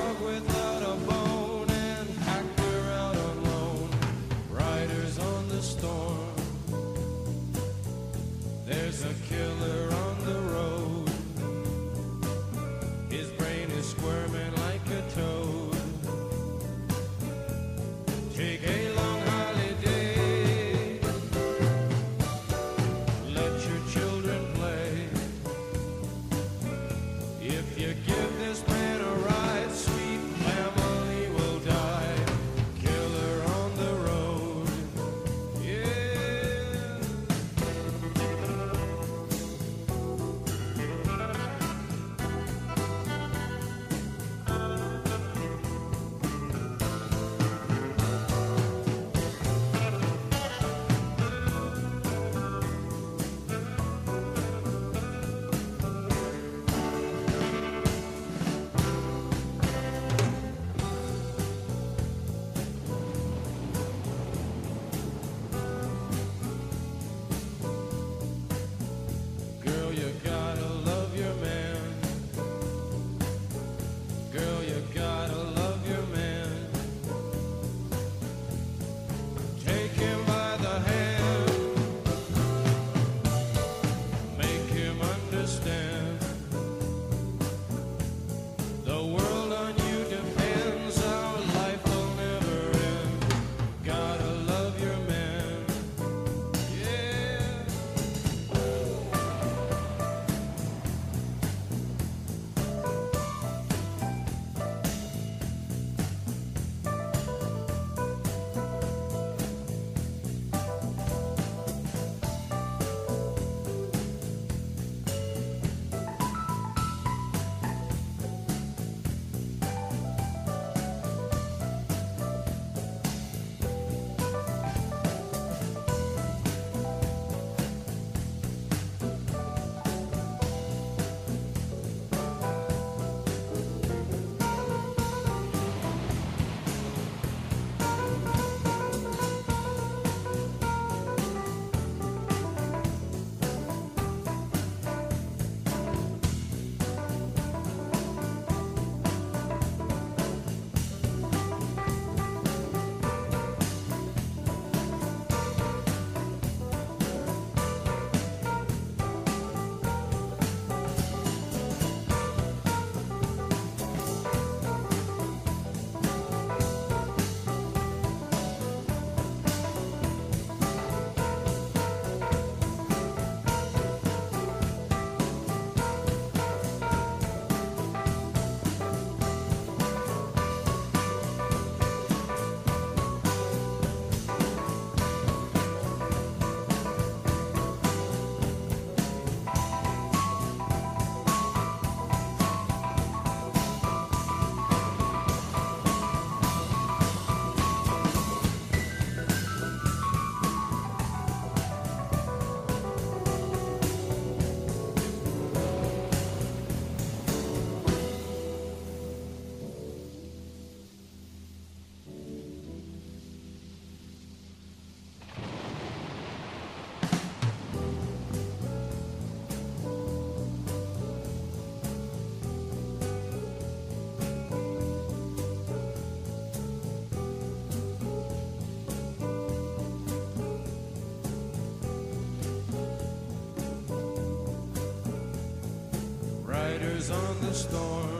the 237.51 237.57
storm. 237.57 238.10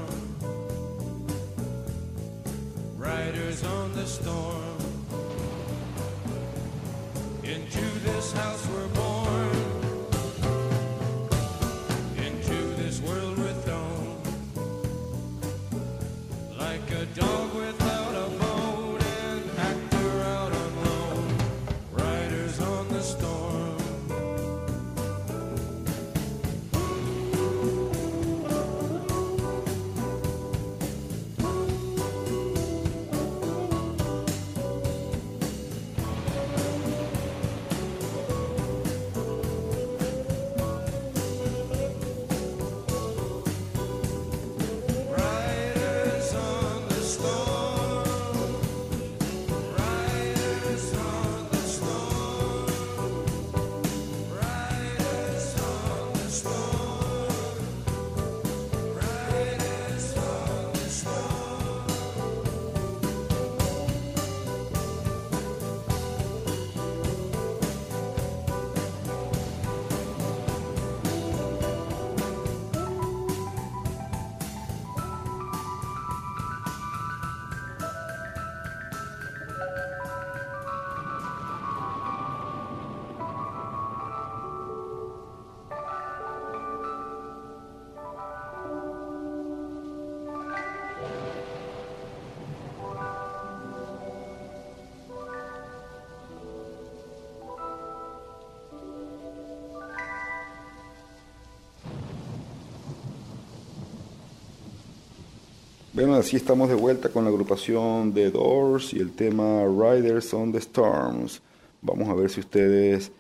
Bueno, 106.02 106.16
así 106.16 106.36
estamos 106.36 106.68
de 106.68 106.74
vuelta 106.74 107.10
con 107.10 107.26
la 107.26 107.30
agrupación 107.30 108.12
The 108.12 108.32
Doors 108.32 108.92
y 108.92 108.98
el 108.98 109.12
tema 109.12 109.66
Riders 109.66 110.34
on 110.34 110.52
the 110.52 110.58
Storms. 110.58 111.44
Vamos 111.80 112.10
a 112.10 112.16
ver 112.16 112.32
si 112.32 112.40
ustedes 112.40 113.12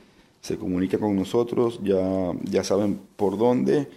se 0.41 0.57
comunican 0.57 0.99
con 0.99 1.15
nosotros, 1.15 1.79
ya, 1.83 2.31
ya 2.41 2.63
saben 2.63 2.99
por 3.17 3.37
dónde. 3.37 3.87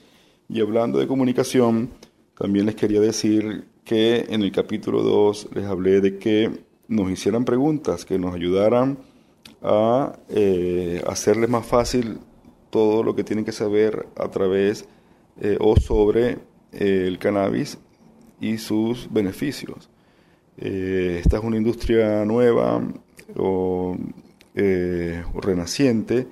Y 0.51 0.61
hablando 0.61 0.99
de 0.99 1.07
comunicación, 1.07 1.89
también 2.37 2.67
les 2.67 2.75
quería 2.75 3.01
decir 3.01 3.65
que 3.87 4.27
en 4.29 4.43
el 4.43 4.53
capítulo 4.53 5.03
2 5.03 5.49
les 5.55 5.65
hablé 5.65 6.03
de 6.03 6.19
que 6.19 6.51
nos 6.87 7.11
hicieran 7.11 7.47
preguntas, 7.47 8.05
que 8.05 8.19
nos 8.19 8.35
ayudaran 8.35 8.99
a 9.63 10.19
eh, 10.29 11.03
hacerles 11.07 11.49
más 11.49 11.65
fácil 11.65 12.19
todo 12.69 13.03
lo 13.03 13.17
que 13.17 13.25
tienen 13.25 13.47
que 13.47 13.53
saber 13.53 14.07
a 14.15 14.29
través 14.29 14.85
eh, 15.41 15.57
o 15.59 15.75
sobre 15.81 16.33
eh, 16.73 17.05
el 17.07 17.19
cannabis 17.19 17.79
y 18.41 18.59
sus 18.59 19.13
beneficios. 19.13 19.89
Eh, 20.57 21.19
esta 21.21 21.39
es 21.39 21.45
una 21.45 21.57
industria 21.57 22.25
nueva 22.25 22.83
o, 23.37 23.97
eh, 24.55 25.23
o 25.35 25.41
renaciente 25.41 26.29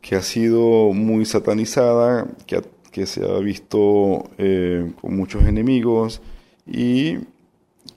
que 0.00 0.16
ha 0.16 0.22
sido 0.22 0.92
muy 0.92 1.26
satanizada, 1.26 2.26
que, 2.46 2.62
que 2.92 3.06
se 3.06 3.24
ha 3.24 3.38
visto 3.38 4.30
eh, 4.38 4.92
con 5.00 5.16
muchos 5.16 5.44
enemigos 5.44 6.22
y 6.66 7.18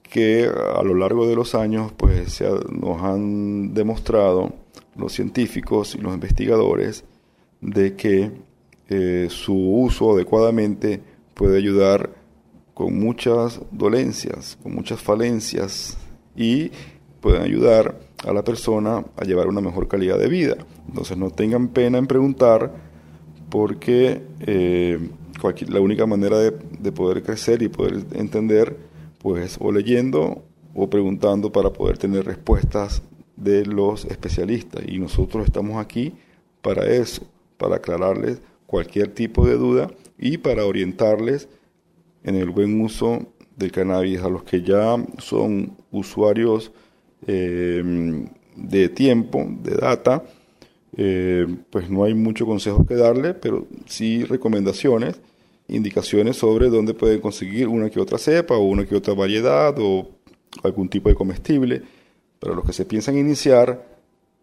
que 0.04 0.50
a 0.50 0.82
lo 0.84 0.96
largo 0.96 1.28
de 1.28 1.36
los 1.36 1.54
años 1.54 1.92
pues 1.96 2.34
se 2.34 2.50
nos 2.72 3.02
han 3.04 3.74
demostrado 3.76 4.54
los 4.96 5.14
científicos 5.14 5.96
y 5.96 6.00
los 6.00 6.14
investigadores 6.14 7.06
de 7.62 7.96
que 7.96 8.32
su 9.30 9.54
uso 9.54 10.14
adecuadamente 10.14 11.00
puede 11.36 11.60
ayudar 11.60 12.18
con 12.80 12.98
muchas 12.98 13.60
dolencias, 13.72 14.58
con 14.64 14.74
muchas 14.74 15.02
falencias 15.02 15.98
y 16.34 16.72
pueden 17.20 17.42
ayudar 17.42 18.00
a 18.26 18.32
la 18.32 18.42
persona 18.42 19.04
a 19.18 19.26
llevar 19.26 19.50
una 19.50 19.60
mejor 19.60 19.90
calidad 19.90 20.18
de 20.18 20.30
vida. 20.30 20.56
Entonces 20.88 21.18
no 21.18 21.30
tengan 21.30 21.68
pena 21.68 21.98
en 21.98 22.08
preguntar 22.08 22.74
porque 23.50 24.22
eh, 24.40 24.98
la 25.68 25.82
única 25.82 26.06
manera 26.06 26.40
de, 26.40 26.52
de 26.52 26.92
poder 26.94 27.22
crecer 27.22 27.62
y 27.64 27.68
poder 27.68 28.06
entender 28.14 28.78
pues 29.18 29.58
o 29.60 29.74
leyendo 29.74 30.46
o 30.74 30.90
preguntando 30.90 31.52
para 31.52 31.74
poder 31.74 31.98
tener 31.98 32.24
respuestas 32.24 33.02
de 33.36 33.66
los 33.66 34.06
especialistas 34.06 34.84
y 34.88 35.00
nosotros 35.00 35.44
estamos 35.44 35.76
aquí 35.76 36.14
para 36.62 36.86
eso, 36.86 37.24
para 37.58 37.76
aclararles 37.76 38.42
cualquier 38.68 39.10
tipo 39.10 39.46
de 39.46 39.56
duda 39.56 39.92
y 40.18 40.38
para 40.38 40.64
orientarles 40.64 41.50
en 42.24 42.36
el 42.36 42.49
buen 42.49 42.82
uso 42.82 43.34
del 43.55 43.72
cannabis 43.72 44.22
a 44.22 44.30
los 44.30 44.43
que 44.43 44.61
ya 44.61 44.95
son 45.17 45.78
usuarios 45.91 46.72
eh, 47.28 48.28
de 48.55 48.89
tiempo, 48.89 49.45
de 49.61 49.76
data, 49.76 50.24
eh, 50.97 51.45
pues 51.70 51.89
no 51.89 52.03
hay 52.03 52.13
mucho 52.13 52.45
consejo 52.45 52.86
que 52.86 52.95
darle, 52.95 53.34
pero 53.34 53.67
sí 53.86 54.24
recomendaciones, 54.24 55.22
indicaciones 55.67 56.38
sobre 56.38 56.70
dónde 56.70 56.93
pueden 56.93 57.22
conseguir 57.22 57.67
una 57.67 57.89
que 57.89 57.99
otra 57.99 58.17
cepa 58.17 58.55
o 58.55 58.63
una 58.63 58.86
que 58.86 58.95
otra 58.95 59.13
variedad 59.13 59.76
o 59.80 60.09
algún 60.63 60.89
tipo 60.89 61.09
de 61.09 61.15
comestible. 61.15 61.82
Para 62.39 62.55
los 62.55 62.65
que 62.65 62.74
se 62.74 62.86
piensan 62.86 63.17
iniciar, 63.17 63.86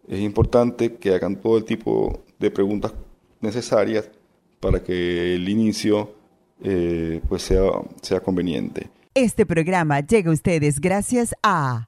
es 0.07 0.19
importante 0.19 0.95
que 0.95 1.13
hagan 1.13 1.35
todo 1.41 1.57
el 1.57 1.65
tipo 1.65 2.23
de 2.39 2.51
preguntas 2.51 2.93
necesarias 3.41 4.09
para 4.59 4.83
que 4.83 5.35
el 5.35 5.49
inicio 5.49 6.16
eh, 6.63 7.21
pues 7.27 7.43
sea, 7.43 7.63
sea 8.01 8.19
conveniente. 8.19 8.89
Este 9.13 9.45
programa 9.45 10.01
llega 10.01 10.29
a 10.29 10.33
ustedes 10.33 10.79
gracias 10.79 11.35
a 11.41 11.87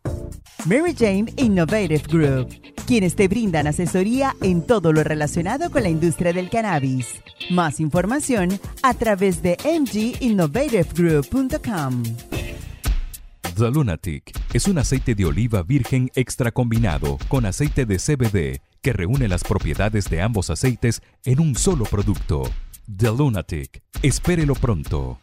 Mary 0.65 0.95
Jane 0.97 1.31
Innovative 1.37 2.01
Group, 2.09 2.49
quienes 2.87 3.15
te 3.15 3.27
brindan 3.27 3.67
asesoría 3.67 4.35
en 4.41 4.65
todo 4.65 4.91
lo 4.91 5.03
relacionado 5.03 5.69
con 5.69 5.83
la 5.83 5.89
industria 5.89 6.33
del 6.33 6.49
cannabis. 6.49 7.21
Más 7.51 7.79
información 7.79 8.59
a 8.81 8.95
través 8.95 9.41
de 9.41 9.57
mginnovativegroup.com. 9.63 12.03
The 13.55 13.71
Lunatic 13.71 14.31
es 14.53 14.67
un 14.67 14.77
aceite 14.77 15.15
de 15.15 15.25
oliva 15.25 15.63
virgen 15.63 16.11
extra 16.15 16.51
combinado 16.51 17.17
con 17.27 17.45
aceite 17.45 17.85
de 17.85 17.97
CBD 17.97 18.61
que 18.81 18.93
reúne 18.93 19.27
las 19.27 19.43
propiedades 19.43 20.09
de 20.09 20.21
ambos 20.21 20.49
aceites 20.49 21.01
en 21.25 21.39
un 21.39 21.55
solo 21.55 21.85
producto. 21.85 22.43
The 22.97 23.11
Lunatic. 23.11 23.83
Espérelo 24.01 24.55
pronto. 24.55 25.19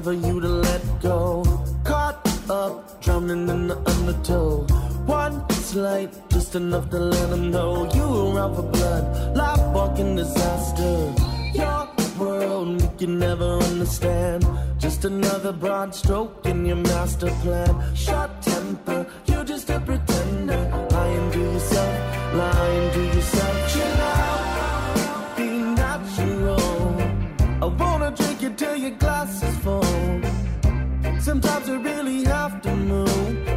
for 0.03 0.13
you 0.13 0.41
to 0.41 0.49
let 0.49 0.83
go. 1.01 1.45
Caught 1.85 2.51
up, 2.51 3.01
drowning 3.03 3.49
in 3.49 3.69
the 3.69 3.77
undertow. 3.93 4.67
One 5.07 5.49
slight, 5.51 6.11
just 6.29 6.55
enough 6.55 6.91
to 6.91 6.99
let 6.99 7.31
them 7.31 7.51
know 7.51 7.91
you 7.95 8.07
were 8.09 8.41
out 8.41 8.57
for 8.57 8.63
blood. 8.63 9.37
Life 9.37 9.65
walking 9.75 10.17
disaster. 10.17 11.15
Your 11.55 11.89
world 12.19 12.81
we 12.81 12.89
can 12.99 13.19
never 13.19 13.59
understand. 13.71 14.45
Just 14.79 15.05
another 15.05 15.53
broad 15.53 15.95
stroke 15.95 16.47
in 16.47 16.67
your 16.67 16.77
master 16.77 17.31
plan. 17.43 17.73
Short 17.95 18.31
temper, 18.43 19.07
you're 19.27 19.45
just 19.45 19.71
a 19.71 19.79
pretender. 19.81 20.61
Lying 20.91 21.31
to 21.33 21.39
yourself, 21.39 22.35
lying 22.35 22.93
to 22.93 23.03
yourself. 23.15 23.73
Chill 23.73 24.01
out, 24.17 25.37
be 25.37 25.49
natural. 25.83 26.63
I 27.63 27.67
wanna 27.67 28.11
drink 28.11 28.43
it 28.43 28.59
till 28.59 28.77
your 28.77 28.97
glass 29.03 29.43
is 29.43 29.57
full. 29.59 29.82
Sometimes 31.23 31.69
you 31.69 31.79
really 31.79 32.25
have 32.25 32.61
to 32.63 32.75
move 32.75 33.52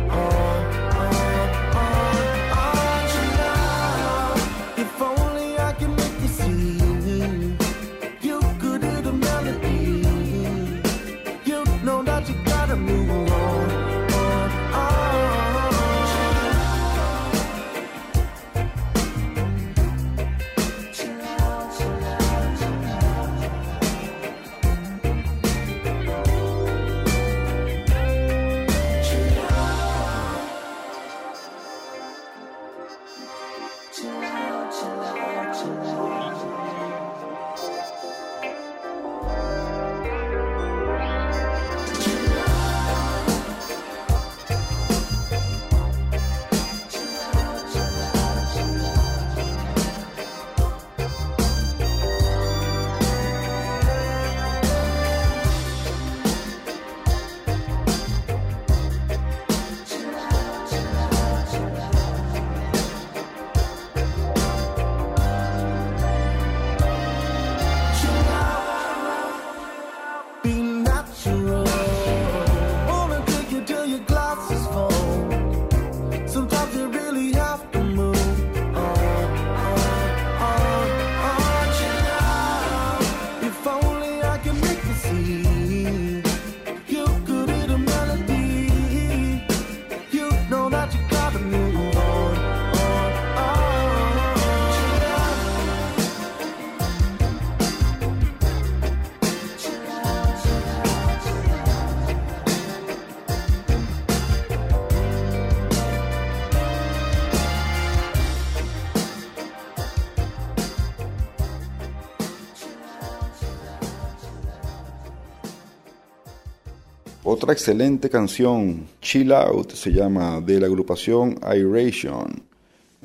Otra 117.45 117.53
excelente 117.53 118.09
canción, 118.09 118.87
Chill 119.03 119.31
Out, 119.31 119.73
se 119.73 119.91
llama, 119.91 120.41
de 120.41 120.59
la 120.59 120.65
agrupación 120.65 121.39
Iration. 121.43 122.41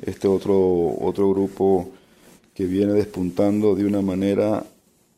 Este 0.01 0.27
otro, 0.27 0.97
otro 0.99 1.29
grupo 1.29 1.91
que 2.51 2.65
viene 2.65 2.93
despuntando 2.93 3.75
de 3.75 3.85
una 3.85 4.01
manera 4.01 4.65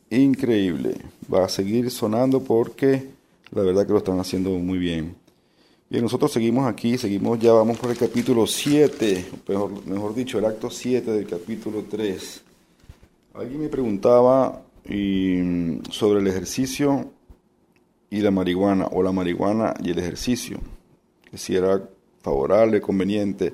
increíble. 0.09 0.97
Va 1.33 1.45
a 1.45 1.47
seguir 1.47 1.89
sonando 1.89 2.43
porque 2.43 3.11
la 3.51 3.61
verdad 3.61 3.87
que 3.87 3.93
lo 3.93 3.99
están 3.99 4.19
haciendo 4.19 4.49
muy 4.49 4.77
bien. 4.77 5.15
Bien, 5.89 6.03
nosotros 6.03 6.29
seguimos 6.29 6.67
aquí, 6.67 6.97
seguimos 6.97 7.39
ya, 7.39 7.53
vamos 7.53 7.77
por 7.77 7.91
el 7.91 7.97
capítulo 7.97 8.45
7, 8.45 9.25
mejor, 9.47 9.87
mejor 9.87 10.13
dicho, 10.13 10.37
el 10.37 10.43
acto 10.43 10.69
7 10.69 11.09
del 11.09 11.27
capítulo 11.27 11.85
3. 11.89 12.41
Alguien 13.35 13.61
me 13.61 13.69
preguntaba 13.69 14.63
sobre 14.83 16.19
el 16.19 16.27
ejercicio 16.27 17.09
y 18.13 18.21
la 18.21 18.29
marihuana, 18.29 18.85
o 18.91 19.01
la 19.01 19.11
marihuana 19.11 19.73
y 19.83 19.89
el 19.89 19.97
ejercicio, 19.97 20.59
que 21.31 21.35
si 21.35 21.55
era 21.55 21.89
favorable, 22.21 22.79
conveniente. 22.79 23.53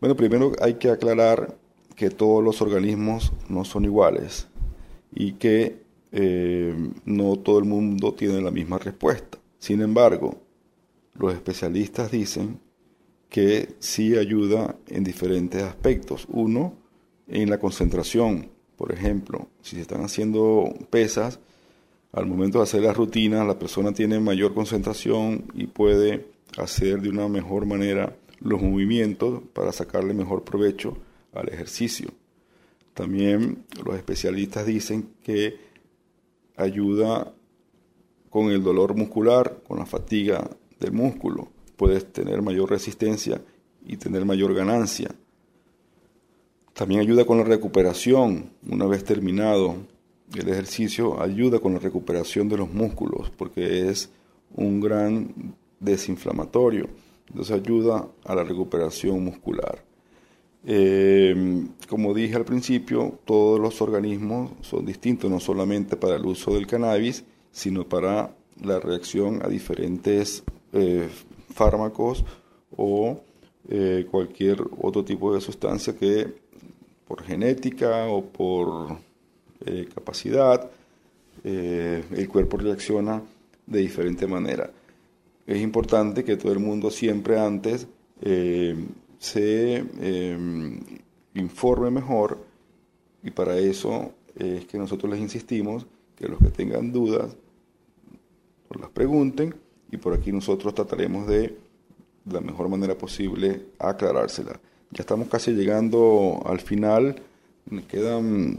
Bueno, 0.00 0.14
primero 0.14 0.52
hay 0.62 0.74
que 0.74 0.88
aclarar 0.88 1.56
que 1.96 2.08
todos 2.08 2.44
los 2.44 2.62
organismos 2.62 3.32
no 3.48 3.64
son 3.64 3.84
iguales 3.86 4.46
y 5.12 5.32
que 5.32 5.82
eh, 6.12 6.76
no 7.06 7.40
todo 7.40 7.58
el 7.58 7.64
mundo 7.64 8.14
tiene 8.14 8.40
la 8.40 8.52
misma 8.52 8.78
respuesta. 8.78 9.36
Sin 9.58 9.82
embargo, 9.82 10.42
los 11.14 11.34
especialistas 11.34 12.12
dicen 12.12 12.60
que 13.28 13.74
sí 13.80 14.16
ayuda 14.16 14.76
en 14.86 15.02
diferentes 15.02 15.60
aspectos. 15.64 16.28
Uno, 16.30 16.74
en 17.26 17.50
la 17.50 17.58
concentración. 17.58 18.48
Por 18.76 18.92
ejemplo, 18.92 19.48
si 19.60 19.74
se 19.74 19.82
están 19.82 20.04
haciendo 20.04 20.72
pesas, 20.88 21.40
al 22.12 22.26
momento 22.26 22.58
de 22.58 22.64
hacer 22.64 22.82
las 22.82 22.96
rutinas, 22.96 23.46
la 23.46 23.58
persona 23.58 23.92
tiene 23.92 24.18
mayor 24.18 24.54
concentración 24.54 25.44
y 25.54 25.66
puede 25.66 26.26
hacer 26.56 27.02
de 27.02 27.10
una 27.10 27.28
mejor 27.28 27.66
manera 27.66 28.16
los 28.40 28.62
movimientos 28.62 29.42
para 29.52 29.72
sacarle 29.72 30.14
mejor 30.14 30.44
provecho 30.44 30.96
al 31.34 31.48
ejercicio. 31.48 32.08
También 32.94 33.64
los 33.84 33.96
especialistas 33.96 34.66
dicen 34.66 35.10
que 35.22 35.56
ayuda 36.56 37.32
con 38.30 38.50
el 38.50 38.62
dolor 38.62 38.94
muscular, 38.94 39.62
con 39.66 39.78
la 39.78 39.86
fatiga 39.86 40.50
del 40.80 40.92
músculo. 40.92 41.48
Puedes 41.76 42.12
tener 42.12 42.42
mayor 42.42 42.70
resistencia 42.70 43.40
y 43.86 43.96
tener 43.96 44.24
mayor 44.24 44.54
ganancia. 44.54 45.14
También 46.72 47.00
ayuda 47.00 47.24
con 47.24 47.38
la 47.38 47.44
recuperación. 47.44 48.50
Una 48.68 48.86
vez 48.86 49.04
terminado 49.04 49.76
el 50.34 50.48
ejercicio, 50.48 51.20
ayuda 51.20 51.58
con 51.58 51.74
la 51.74 51.78
recuperación 51.78 52.48
de 52.48 52.58
los 52.58 52.72
músculos 52.72 53.30
porque 53.36 53.88
es 53.88 54.10
un 54.54 54.80
gran 54.80 55.54
desinflamatorio. 55.80 56.88
Entonces 57.28 57.54
ayuda 57.54 58.08
a 58.24 58.34
la 58.34 58.44
recuperación 58.44 59.24
muscular. 59.24 59.84
Eh, 60.64 61.66
como 61.88 62.14
dije 62.14 62.36
al 62.36 62.44
principio, 62.44 63.18
todos 63.24 63.60
los 63.60 63.80
organismos 63.80 64.50
son 64.60 64.84
distintos, 64.84 65.30
no 65.30 65.40
solamente 65.40 65.96
para 65.96 66.16
el 66.16 66.26
uso 66.26 66.54
del 66.54 66.66
cannabis, 66.66 67.24
sino 67.50 67.88
para 67.88 68.34
la 68.62 68.80
reacción 68.80 69.40
a 69.42 69.48
diferentes 69.48 70.42
eh, 70.72 71.08
fármacos 71.54 72.24
o 72.76 73.20
eh, 73.68 74.06
cualquier 74.10 74.62
otro 74.80 75.04
tipo 75.04 75.34
de 75.34 75.40
sustancia 75.40 75.96
que 75.96 76.26
por 77.06 77.22
genética 77.22 78.06
o 78.06 78.24
por 78.24 78.98
eh, 79.64 79.88
capacidad 79.94 80.70
eh, 81.44 82.04
el 82.10 82.28
cuerpo 82.28 82.56
reacciona 82.56 83.22
de 83.66 83.78
diferente 83.78 84.26
manera. 84.26 84.70
Es 85.46 85.60
importante 85.62 86.24
que 86.24 86.36
todo 86.36 86.52
el 86.52 86.58
mundo 86.58 86.90
siempre 86.90 87.38
antes 87.38 87.86
eh, 88.20 88.76
se 89.18 89.84
eh, 90.00 90.80
informe 91.34 91.90
mejor 91.90 92.38
y 93.22 93.30
para 93.30 93.56
eso 93.58 94.12
es 94.36 94.64
que 94.66 94.78
nosotros 94.78 95.10
les 95.12 95.20
insistimos 95.20 95.86
que 96.16 96.28
los 96.28 96.38
que 96.38 96.50
tengan 96.50 96.92
dudas 96.92 97.36
nos 98.70 98.80
las 98.80 98.90
pregunten 98.90 99.54
y 99.90 99.96
por 99.96 100.14
aquí 100.14 100.32
nosotros 100.32 100.74
trataremos 100.74 101.26
de, 101.26 101.56
de 102.24 102.34
la 102.34 102.40
mejor 102.40 102.68
manera 102.68 102.96
posible 102.96 103.66
aclarársela. 103.78 104.60
Ya 104.90 105.00
estamos 105.02 105.28
casi 105.28 105.52
llegando 105.52 106.42
al 106.44 106.60
final, 106.60 107.16
me 107.70 107.84
quedan 107.84 108.58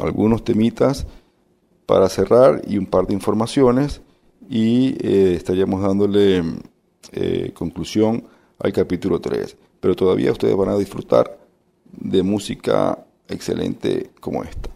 algunos 0.00 0.44
temitas 0.44 1.06
para 1.86 2.08
cerrar 2.08 2.62
y 2.66 2.78
un 2.78 2.86
par 2.86 3.06
de 3.06 3.14
informaciones 3.14 4.02
y 4.48 4.96
eh, 5.00 5.34
estaríamos 5.34 5.82
dándole 5.82 6.42
eh, 7.12 7.52
conclusión 7.54 8.24
al 8.58 8.72
capítulo 8.72 9.20
3. 9.20 9.56
Pero 9.80 9.94
todavía 9.94 10.32
ustedes 10.32 10.56
van 10.56 10.70
a 10.70 10.76
disfrutar 10.76 11.38
de 11.92 12.22
música 12.22 12.98
excelente 13.28 14.10
como 14.20 14.42
esta. 14.42 14.75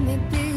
Me 0.00 0.16
be 0.30 0.49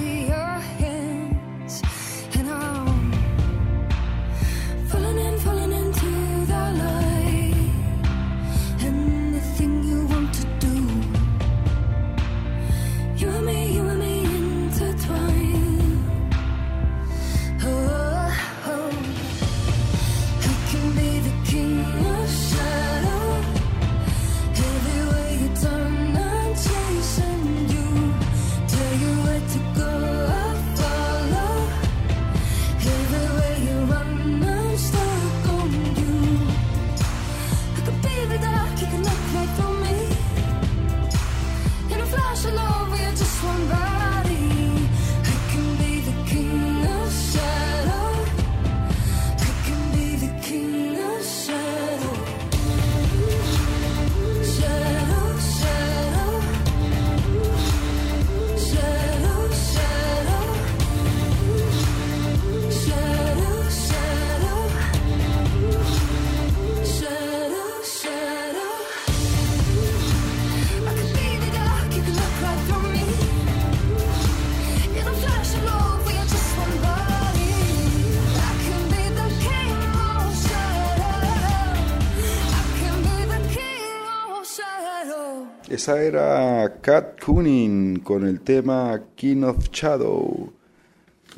Esa 85.83 86.01
era 86.01 86.77
Kat 86.79 87.21
Kunin 87.21 87.99
con 87.99 88.25
el 88.25 88.39
tema 88.39 89.01
King 89.15 89.43
of 89.43 89.69
Shadow. 89.69 90.53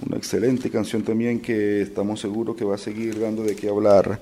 Una 0.06 0.18
excelente 0.18 0.70
canción 0.70 1.02
también 1.02 1.39
que 1.39 1.82
estamos 1.82 2.20
seguros 2.20 2.56
que 2.56 2.64
va 2.64 2.76
a 2.76 2.78
seguir 2.78 3.20
dando 3.20 3.41
de 3.41 3.56
qué 3.56 3.70
hablar 3.70 4.22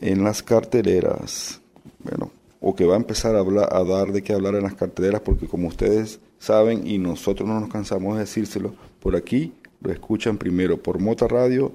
en 0.00 0.22
las 0.22 0.40
carteleras. 0.40 1.60
Bueno, 2.04 2.30
o 2.60 2.76
que 2.76 2.84
va 2.84 2.94
a 2.94 2.96
empezar 2.96 3.34
a, 3.34 3.40
hablar, 3.40 3.70
a 3.72 3.82
dar 3.82 4.12
de 4.12 4.22
qué 4.22 4.34
hablar 4.34 4.54
en 4.54 4.62
las 4.62 4.76
carteleras 4.76 5.20
porque 5.22 5.48
como 5.48 5.66
ustedes 5.66 6.20
saben 6.38 6.86
y 6.86 6.98
nosotros 6.98 7.48
no 7.48 7.58
nos 7.58 7.70
cansamos 7.70 8.14
de 8.14 8.20
decírselo, 8.20 8.72
por 9.00 9.16
aquí 9.16 9.52
lo 9.80 9.90
escuchan 9.90 10.38
primero 10.38 10.80
por 10.80 11.00
Mota 11.00 11.26
Radio 11.26 11.72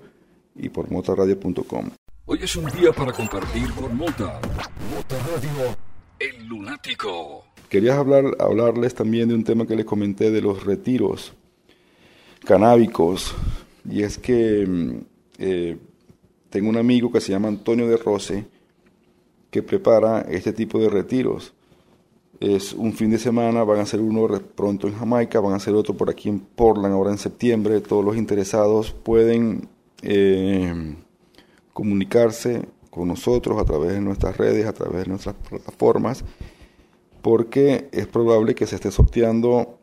y 0.55 0.69
por 0.69 0.89
motaradio.com. 0.89 1.89
Hoy 2.25 2.39
es 2.41 2.55
un 2.55 2.67
día 2.67 2.93
para 2.93 3.11
compartir 3.11 3.69
con 3.73 3.97
Mota. 3.97 4.39
Mota 4.95 5.17
Radio, 5.27 5.88
el 6.19 6.45
lunático. 6.47 7.45
Quería 7.69 7.97
hablar, 7.97 8.35
hablarles 8.39 8.95
también 8.95 9.29
de 9.29 9.35
un 9.35 9.43
tema 9.43 9.65
que 9.65 9.75
les 9.75 9.85
comenté 9.85 10.31
de 10.31 10.41
los 10.41 10.65
retiros 10.65 11.33
canábicos. 12.45 13.35
Y 13.89 14.03
es 14.03 14.17
que 14.17 14.65
mm, 14.67 14.97
eh, 15.37 15.77
tengo 16.49 16.69
un 16.69 16.77
amigo 16.77 17.11
que 17.11 17.21
se 17.21 17.31
llama 17.31 17.47
Antonio 17.47 17.87
de 17.87 17.97
Rose 17.97 18.45
que 19.51 19.63
prepara 19.63 20.21
este 20.21 20.53
tipo 20.53 20.79
de 20.79 20.89
retiros. 20.89 21.53
es 22.39 22.73
un 22.73 22.93
fin 22.93 23.09
de 23.09 23.17
semana, 23.17 23.63
van 23.63 23.79
a 23.79 23.83
hacer 23.83 23.99
uno 23.99 24.27
pronto 24.55 24.87
en 24.87 24.95
Jamaica, 24.95 25.39
van 25.39 25.53
a 25.53 25.57
hacer 25.57 25.73
otro 25.73 25.95
por 25.95 26.09
aquí 26.09 26.29
en 26.29 26.39
Portland 26.39 26.93
ahora 26.93 27.11
en 27.11 27.17
septiembre. 27.17 27.81
Todos 27.81 28.05
los 28.05 28.15
interesados 28.15 28.91
pueden 28.91 29.67
eh, 30.01 30.95
comunicarse 31.73 32.65
con 32.89 33.07
nosotros 33.07 33.59
a 33.59 33.65
través 33.65 33.93
de 33.93 34.01
nuestras 34.01 34.37
redes, 34.37 34.65
a 34.65 34.73
través 34.73 35.03
de 35.03 35.09
nuestras 35.09 35.35
plataformas, 35.35 36.23
porque 37.21 37.89
es 37.91 38.07
probable 38.07 38.55
que 38.55 38.65
se 38.67 38.75
esté 38.75 38.91
sorteando 38.91 39.77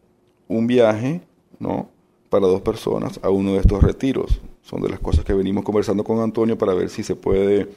un 0.49 0.67
viaje, 0.67 1.21
¿no? 1.59 1.89
Para 2.31 2.47
dos 2.47 2.63
personas 2.63 3.21
a 3.23 3.31
uno 3.31 3.53
de 3.53 3.59
estos 3.61 3.83
retiros. 3.83 4.41
Son 4.63 4.81
de 4.81 4.89
las 4.89 5.01
cosas 5.01 5.25
que 5.25 5.33
venimos 5.33 5.65
conversando 5.65 6.03
con 6.03 6.21
Antonio 6.21 6.59
para 6.59 6.75
ver 6.75 6.91
si 6.91 7.03
se 7.03 7.15
puede 7.15 7.69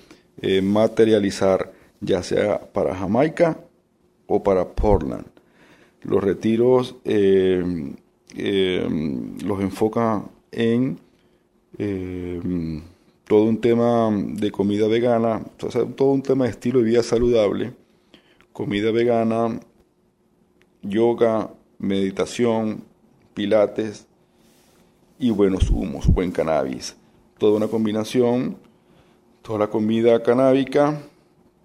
eh, 0.41 0.61
materializar, 0.61 1.71
ya 2.01 2.23
sea 2.23 2.59
para 2.59 2.95
Jamaica 2.95 3.59
o 4.27 4.41
para 4.41 4.67
Portland. 4.67 5.25
Los 6.03 6.23
retiros 6.23 6.95
eh, 7.03 7.93
eh, 8.36 8.88
los 9.43 9.61
enfoca 9.61 10.23
en 10.51 10.99
eh, 11.77 12.82
todo 13.30 13.43
un 13.43 13.61
tema 13.61 14.09
de 14.11 14.49
comida 14.49 14.88
vegana, 14.88 15.43
todo 15.95 16.09
un 16.09 16.23
tema 16.23 16.45
de 16.45 16.49
estilo 16.49 16.80
de 16.80 16.86
vida 16.86 17.03
saludable, 17.03 17.73
comida 18.53 18.89
vegana, 18.91 19.59
yoga, 20.82 21.53
meditación, 21.77 22.84
pilates 23.36 24.07
y 25.19 25.30
buenos 25.30 25.69
humos, 25.69 26.07
buen 26.07 26.32
cannabis. 26.32 26.95
Toda 27.38 27.55
una 27.57 27.67
combinación, 27.67 28.57
toda 29.43 29.59
la 29.59 29.67
comida 29.67 30.23
canábica, 30.23 30.99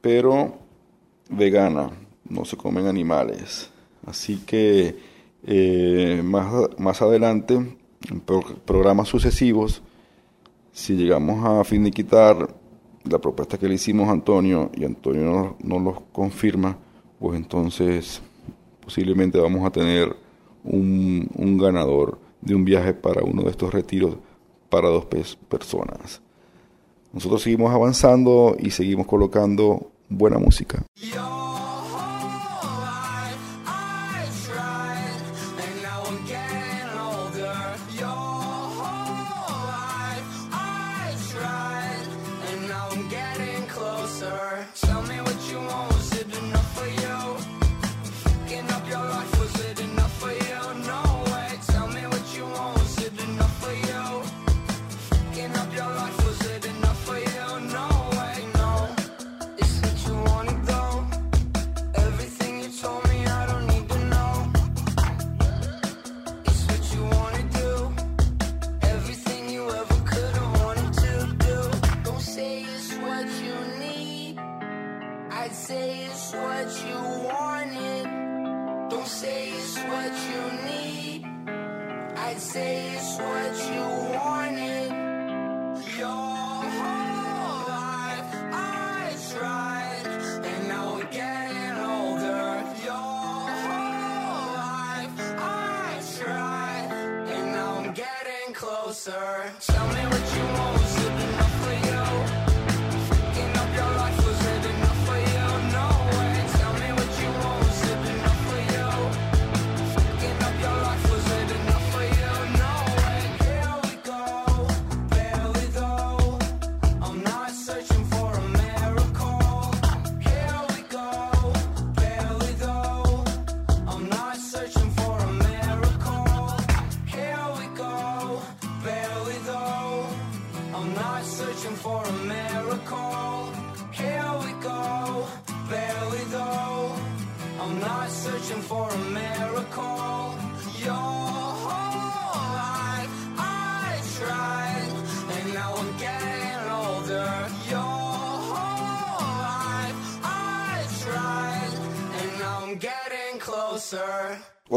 pero 0.03 0.59
vegana, 1.31 1.93
no 2.29 2.45
se 2.45 2.59
comen 2.59 2.89
animales. 2.89 3.71
Así 4.05 4.37
que 4.45 4.97
eh, 5.47 6.21
más, 6.23 6.53
más 6.77 7.01
adelante, 7.01 7.55
en 7.55 8.21
pro- 8.21 8.45
programas 8.67 9.09
sucesivos, 9.09 9.81
si 10.75 10.95
llegamos 10.95 11.45
a 11.47 11.63
finiquitar 11.63 12.53
la 13.05 13.19
propuesta 13.21 13.57
que 13.57 13.69
le 13.69 13.75
hicimos 13.75 14.09
a 14.09 14.13
Antonio 14.13 14.71
y 14.75 14.85
Antonio 14.85 15.23
no, 15.23 15.57
no 15.63 15.79
los 15.79 16.01
confirma, 16.13 16.77
pues 17.21 17.37
entonces 17.39 18.21
posiblemente 18.83 19.39
vamos 19.39 19.65
a 19.65 19.71
tener 19.71 20.15
un, 20.65 21.57
ganador 21.59 22.19
de 22.41 22.57
un 22.57 22.65
viaje 22.65 22.93
para 22.93 23.23
uno 23.23 23.43
de 23.43 23.51
estos 23.51 23.73
retiros 23.73 24.17
para 24.69 24.89
dos 24.89 25.07
personas. 25.49 26.21
Nosotros 27.13 27.43
seguimos 27.43 27.73
avanzando 27.73 28.57
y 28.59 28.71
seguimos 28.71 29.07
colocando 29.07 29.93
buena 30.09 30.39
música. 30.39 30.85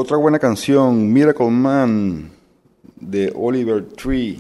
Otra 0.08 0.16
buena 0.16 0.39
canción, 0.39 1.12
Miracle 1.12 1.49
Man, 1.49 2.32
de 2.95 3.30
Oliver 3.36 3.84
Tree. 3.88 4.39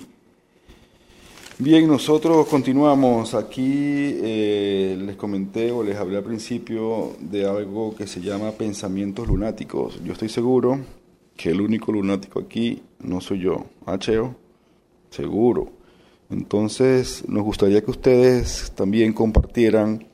Bien, 1.57 1.85
nosotros 1.85 2.47
continuamos. 2.47 3.33
Aquí 3.33 4.15
eh, 4.23 4.97
les 4.97 5.17
comenté 5.17 5.73
o 5.73 5.83
les 5.83 5.97
hablé 5.97 6.19
al 6.19 6.23
principio 6.23 7.17
de 7.19 7.45
algo 7.45 7.93
que 7.93 8.07
se 8.07 8.21
llama 8.21 8.51
pensamientos 8.51 9.27
lunáticos. 9.27 10.01
Yo 10.05 10.13
estoy 10.13 10.29
seguro 10.29 10.79
que 11.35 11.49
el 11.49 11.59
único 11.59 11.91
lunático 11.91 12.39
aquí 12.39 12.81
no 13.01 13.19
soy 13.19 13.39
yo. 13.39 13.65
Acheo, 13.85 14.37
seguro. 15.09 15.67
Entonces, 16.29 17.27
nos 17.27 17.43
gustaría 17.43 17.83
que 17.83 17.91
ustedes 17.91 18.71
también 18.73 19.11
compartieran 19.11 20.07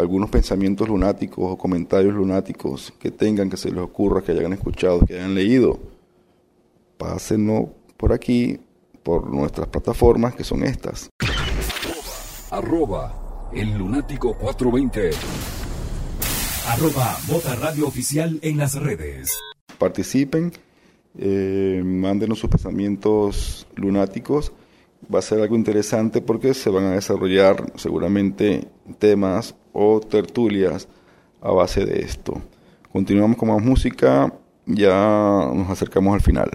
algunos 0.00 0.30
pensamientos 0.30 0.88
lunáticos 0.88 1.52
o 1.52 1.56
comentarios 1.56 2.14
lunáticos 2.14 2.92
que 2.98 3.10
tengan, 3.10 3.50
que 3.50 3.56
se 3.56 3.70
les 3.70 3.80
ocurra, 3.80 4.22
que 4.22 4.32
hayan 4.32 4.52
escuchado, 4.52 5.04
que 5.04 5.14
hayan 5.14 5.34
leído. 5.34 5.78
Pásenlo 6.96 7.70
por 7.96 8.12
aquí, 8.12 8.58
por 9.02 9.30
nuestras 9.30 9.68
plataformas, 9.68 10.34
que 10.34 10.44
son 10.44 10.64
estas. 10.64 11.10
Arroba 12.50 13.48
el 13.52 13.76
lunático 13.76 14.34
420. 14.34 15.10
Arroba 16.68 17.16
Bota 17.26 17.54
Radio 17.56 17.86
Oficial 17.86 18.38
en 18.42 18.58
las 18.58 18.74
redes. 18.74 19.30
Participen, 19.78 20.52
eh, 21.18 21.82
mándenos 21.84 22.38
sus 22.38 22.50
pensamientos 22.50 23.66
lunáticos. 23.76 24.52
Va 25.12 25.20
a 25.20 25.22
ser 25.22 25.40
algo 25.40 25.56
interesante 25.56 26.20
porque 26.20 26.54
se 26.54 26.70
van 26.70 26.84
a 26.84 26.92
desarrollar 26.92 27.72
seguramente 27.76 28.68
temas 28.98 29.54
o 29.72 30.00
tertulias 30.00 30.88
a 31.40 31.50
base 31.52 31.84
de 31.84 32.00
esto. 32.00 32.40
Continuamos 32.92 33.36
con 33.36 33.48
más 33.48 33.62
música, 33.62 34.32
ya 34.66 35.50
nos 35.54 35.70
acercamos 35.70 36.14
al 36.14 36.20
final. 36.20 36.50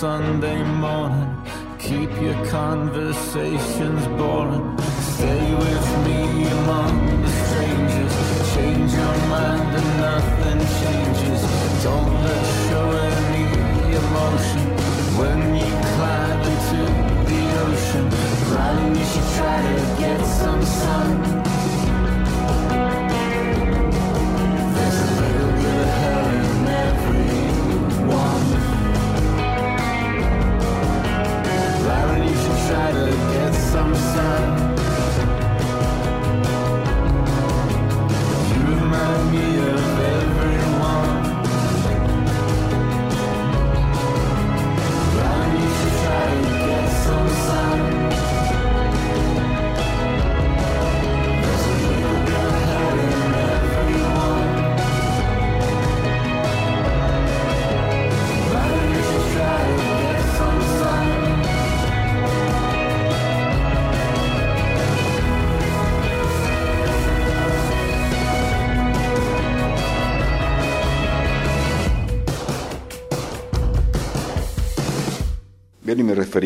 Sunday 0.00 0.62
morning. 0.62 1.36
Keep 1.78 2.10
your 2.22 2.46
conversation 2.46 3.99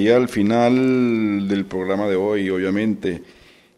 al 0.09 0.29
final 0.29 1.49
del 1.49 1.65
programa 1.67 2.09
de 2.09 2.17
hoy, 2.17 2.51
obviamente, 2.51 3.23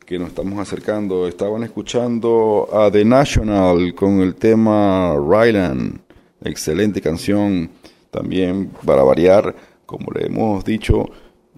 que 0.04 0.18
nos 0.18 0.28
estamos 0.28 0.58
acercando. 0.58 1.26
Estaban 1.26 1.62
escuchando 1.62 2.68
a 2.72 2.90
The 2.90 3.04
National 3.04 3.94
con 3.94 4.20
el 4.20 4.34
tema 4.36 5.14
Ryland. 5.16 6.00
Excelente 6.42 7.00
canción. 7.00 7.70
También 8.10 8.70
para 8.84 9.02
variar, 9.02 9.54
como 9.84 10.10
le 10.12 10.26
hemos 10.26 10.64
dicho 10.64 11.10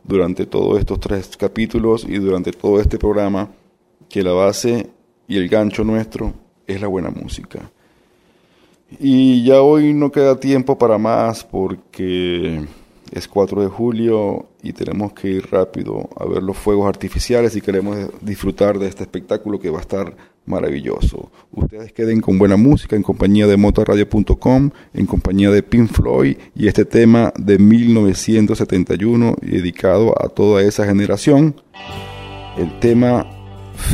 durante 0.02 0.46
todos 0.46 0.78
estos 0.78 0.98
tres 0.98 1.36
capítulos 1.36 2.04
y 2.08 2.16
durante 2.16 2.50
todo 2.50 2.80
este 2.80 2.98
programa, 2.98 3.50
que 4.08 4.22
la 4.22 4.32
base 4.32 4.88
y 5.28 5.36
el 5.36 5.48
gancho 5.48 5.84
nuestro 5.84 6.32
es 6.66 6.80
la 6.80 6.88
buena 6.88 7.10
música. 7.10 7.70
Y 8.98 9.44
ya 9.44 9.60
hoy 9.60 9.92
no 9.92 10.10
queda 10.10 10.40
tiempo 10.40 10.78
para 10.78 10.96
más 10.96 11.44
porque 11.44 12.64
es 13.12 13.28
4 13.28 13.62
de 13.62 13.68
julio 13.68 14.47
y 14.62 14.72
tenemos 14.72 15.12
que 15.12 15.28
ir 15.28 15.48
rápido 15.50 16.08
a 16.16 16.26
ver 16.26 16.42
los 16.42 16.56
fuegos 16.56 16.88
artificiales 16.88 17.52
si 17.52 17.60
queremos 17.60 17.96
disfrutar 18.20 18.78
de 18.78 18.88
este 18.88 19.04
espectáculo 19.04 19.58
que 19.58 19.70
va 19.70 19.78
a 19.78 19.82
estar 19.82 20.16
maravilloso. 20.46 21.30
Ustedes 21.52 21.92
queden 21.92 22.20
con 22.20 22.38
buena 22.38 22.56
música 22.56 22.96
en 22.96 23.02
compañía 23.02 23.46
de 23.46 23.56
motorradio.com, 23.56 24.70
en 24.94 25.06
compañía 25.06 25.50
de 25.50 25.62
Pink 25.62 25.90
Floyd 25.92 26.36
y 26.54 26.66
este 26.66 26.84
tema 26.84 27.32
de 27.38 27.58
1971 27.58 29.36
dedicado 29.42 30.14
a 30.22 30.28
toda 30.28 30.62
esa 30.62 30.86
generación, 30.86 31.54
el 32.56 32.78
tema 32.80 33.26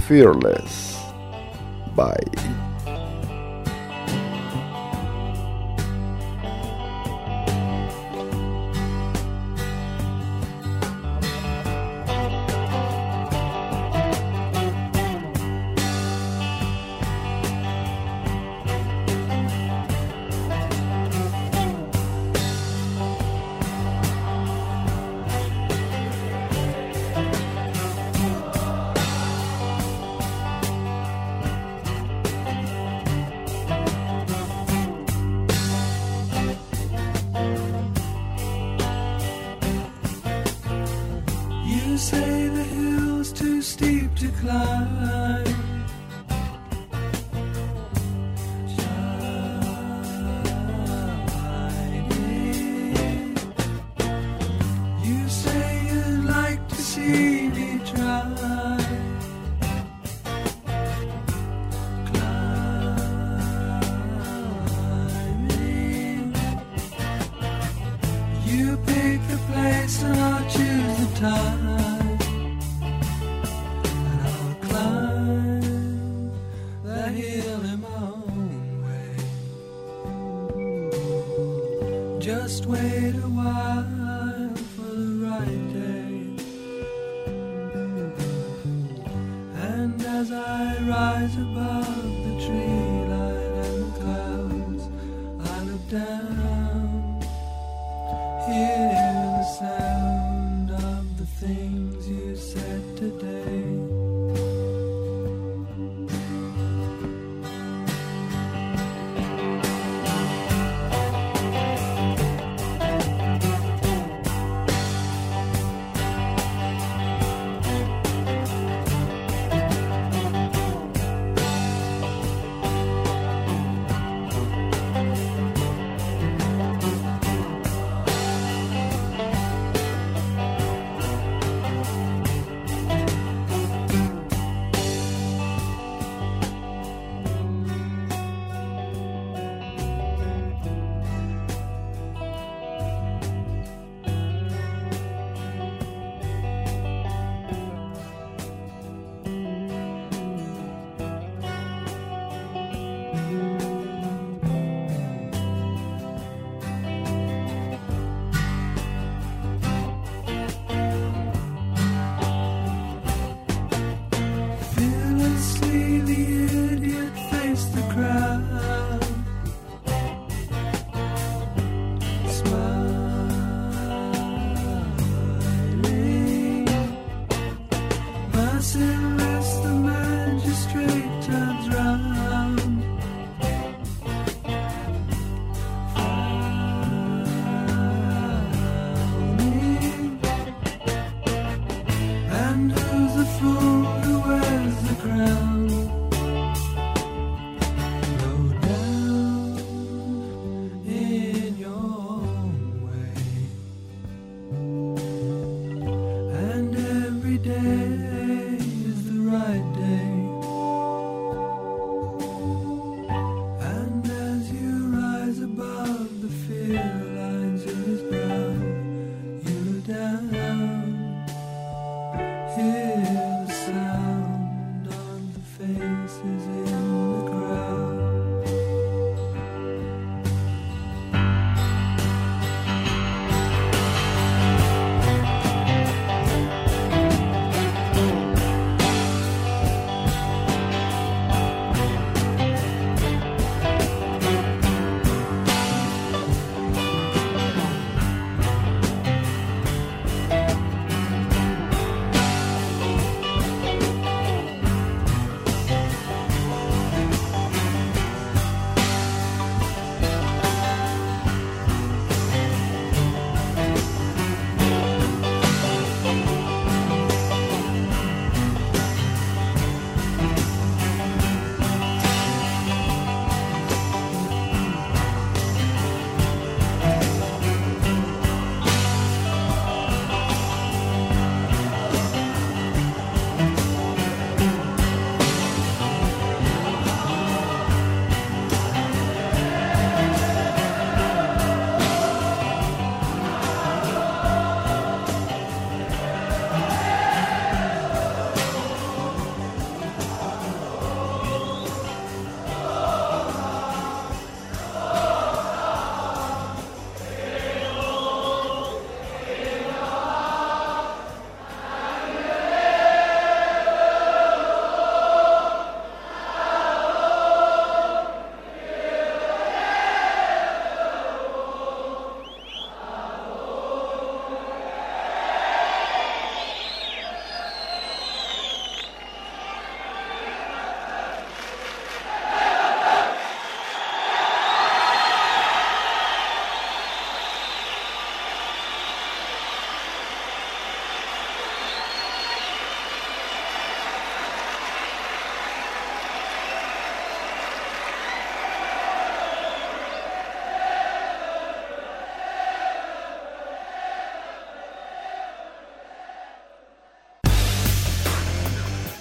Fearless. 0.06 0.98
Bye. 1.96 2.63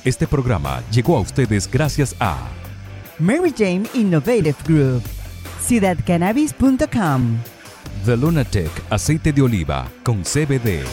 Este 0.05 0.27
programa 0.27 0.83
llegó 0.91 1.15
a 1.15 1.21
ustedes 1.21 1.69
gracias 1.71 2.13
a 2.19 2.49
Mary 3.19 3.53
Jane 3.57 3.83
Innovative 3.93 4.55
Group, 4.67 5.01
CiudadCannabis.com, 5.65 7.37
The 8.05 8.17
Lunatic 8.17 8.69
Aceite 8.89 9.31
de 9.31 9.41
Oliva 9.41 9.87
con 10.03 10.23
CBD. 10.23 10.83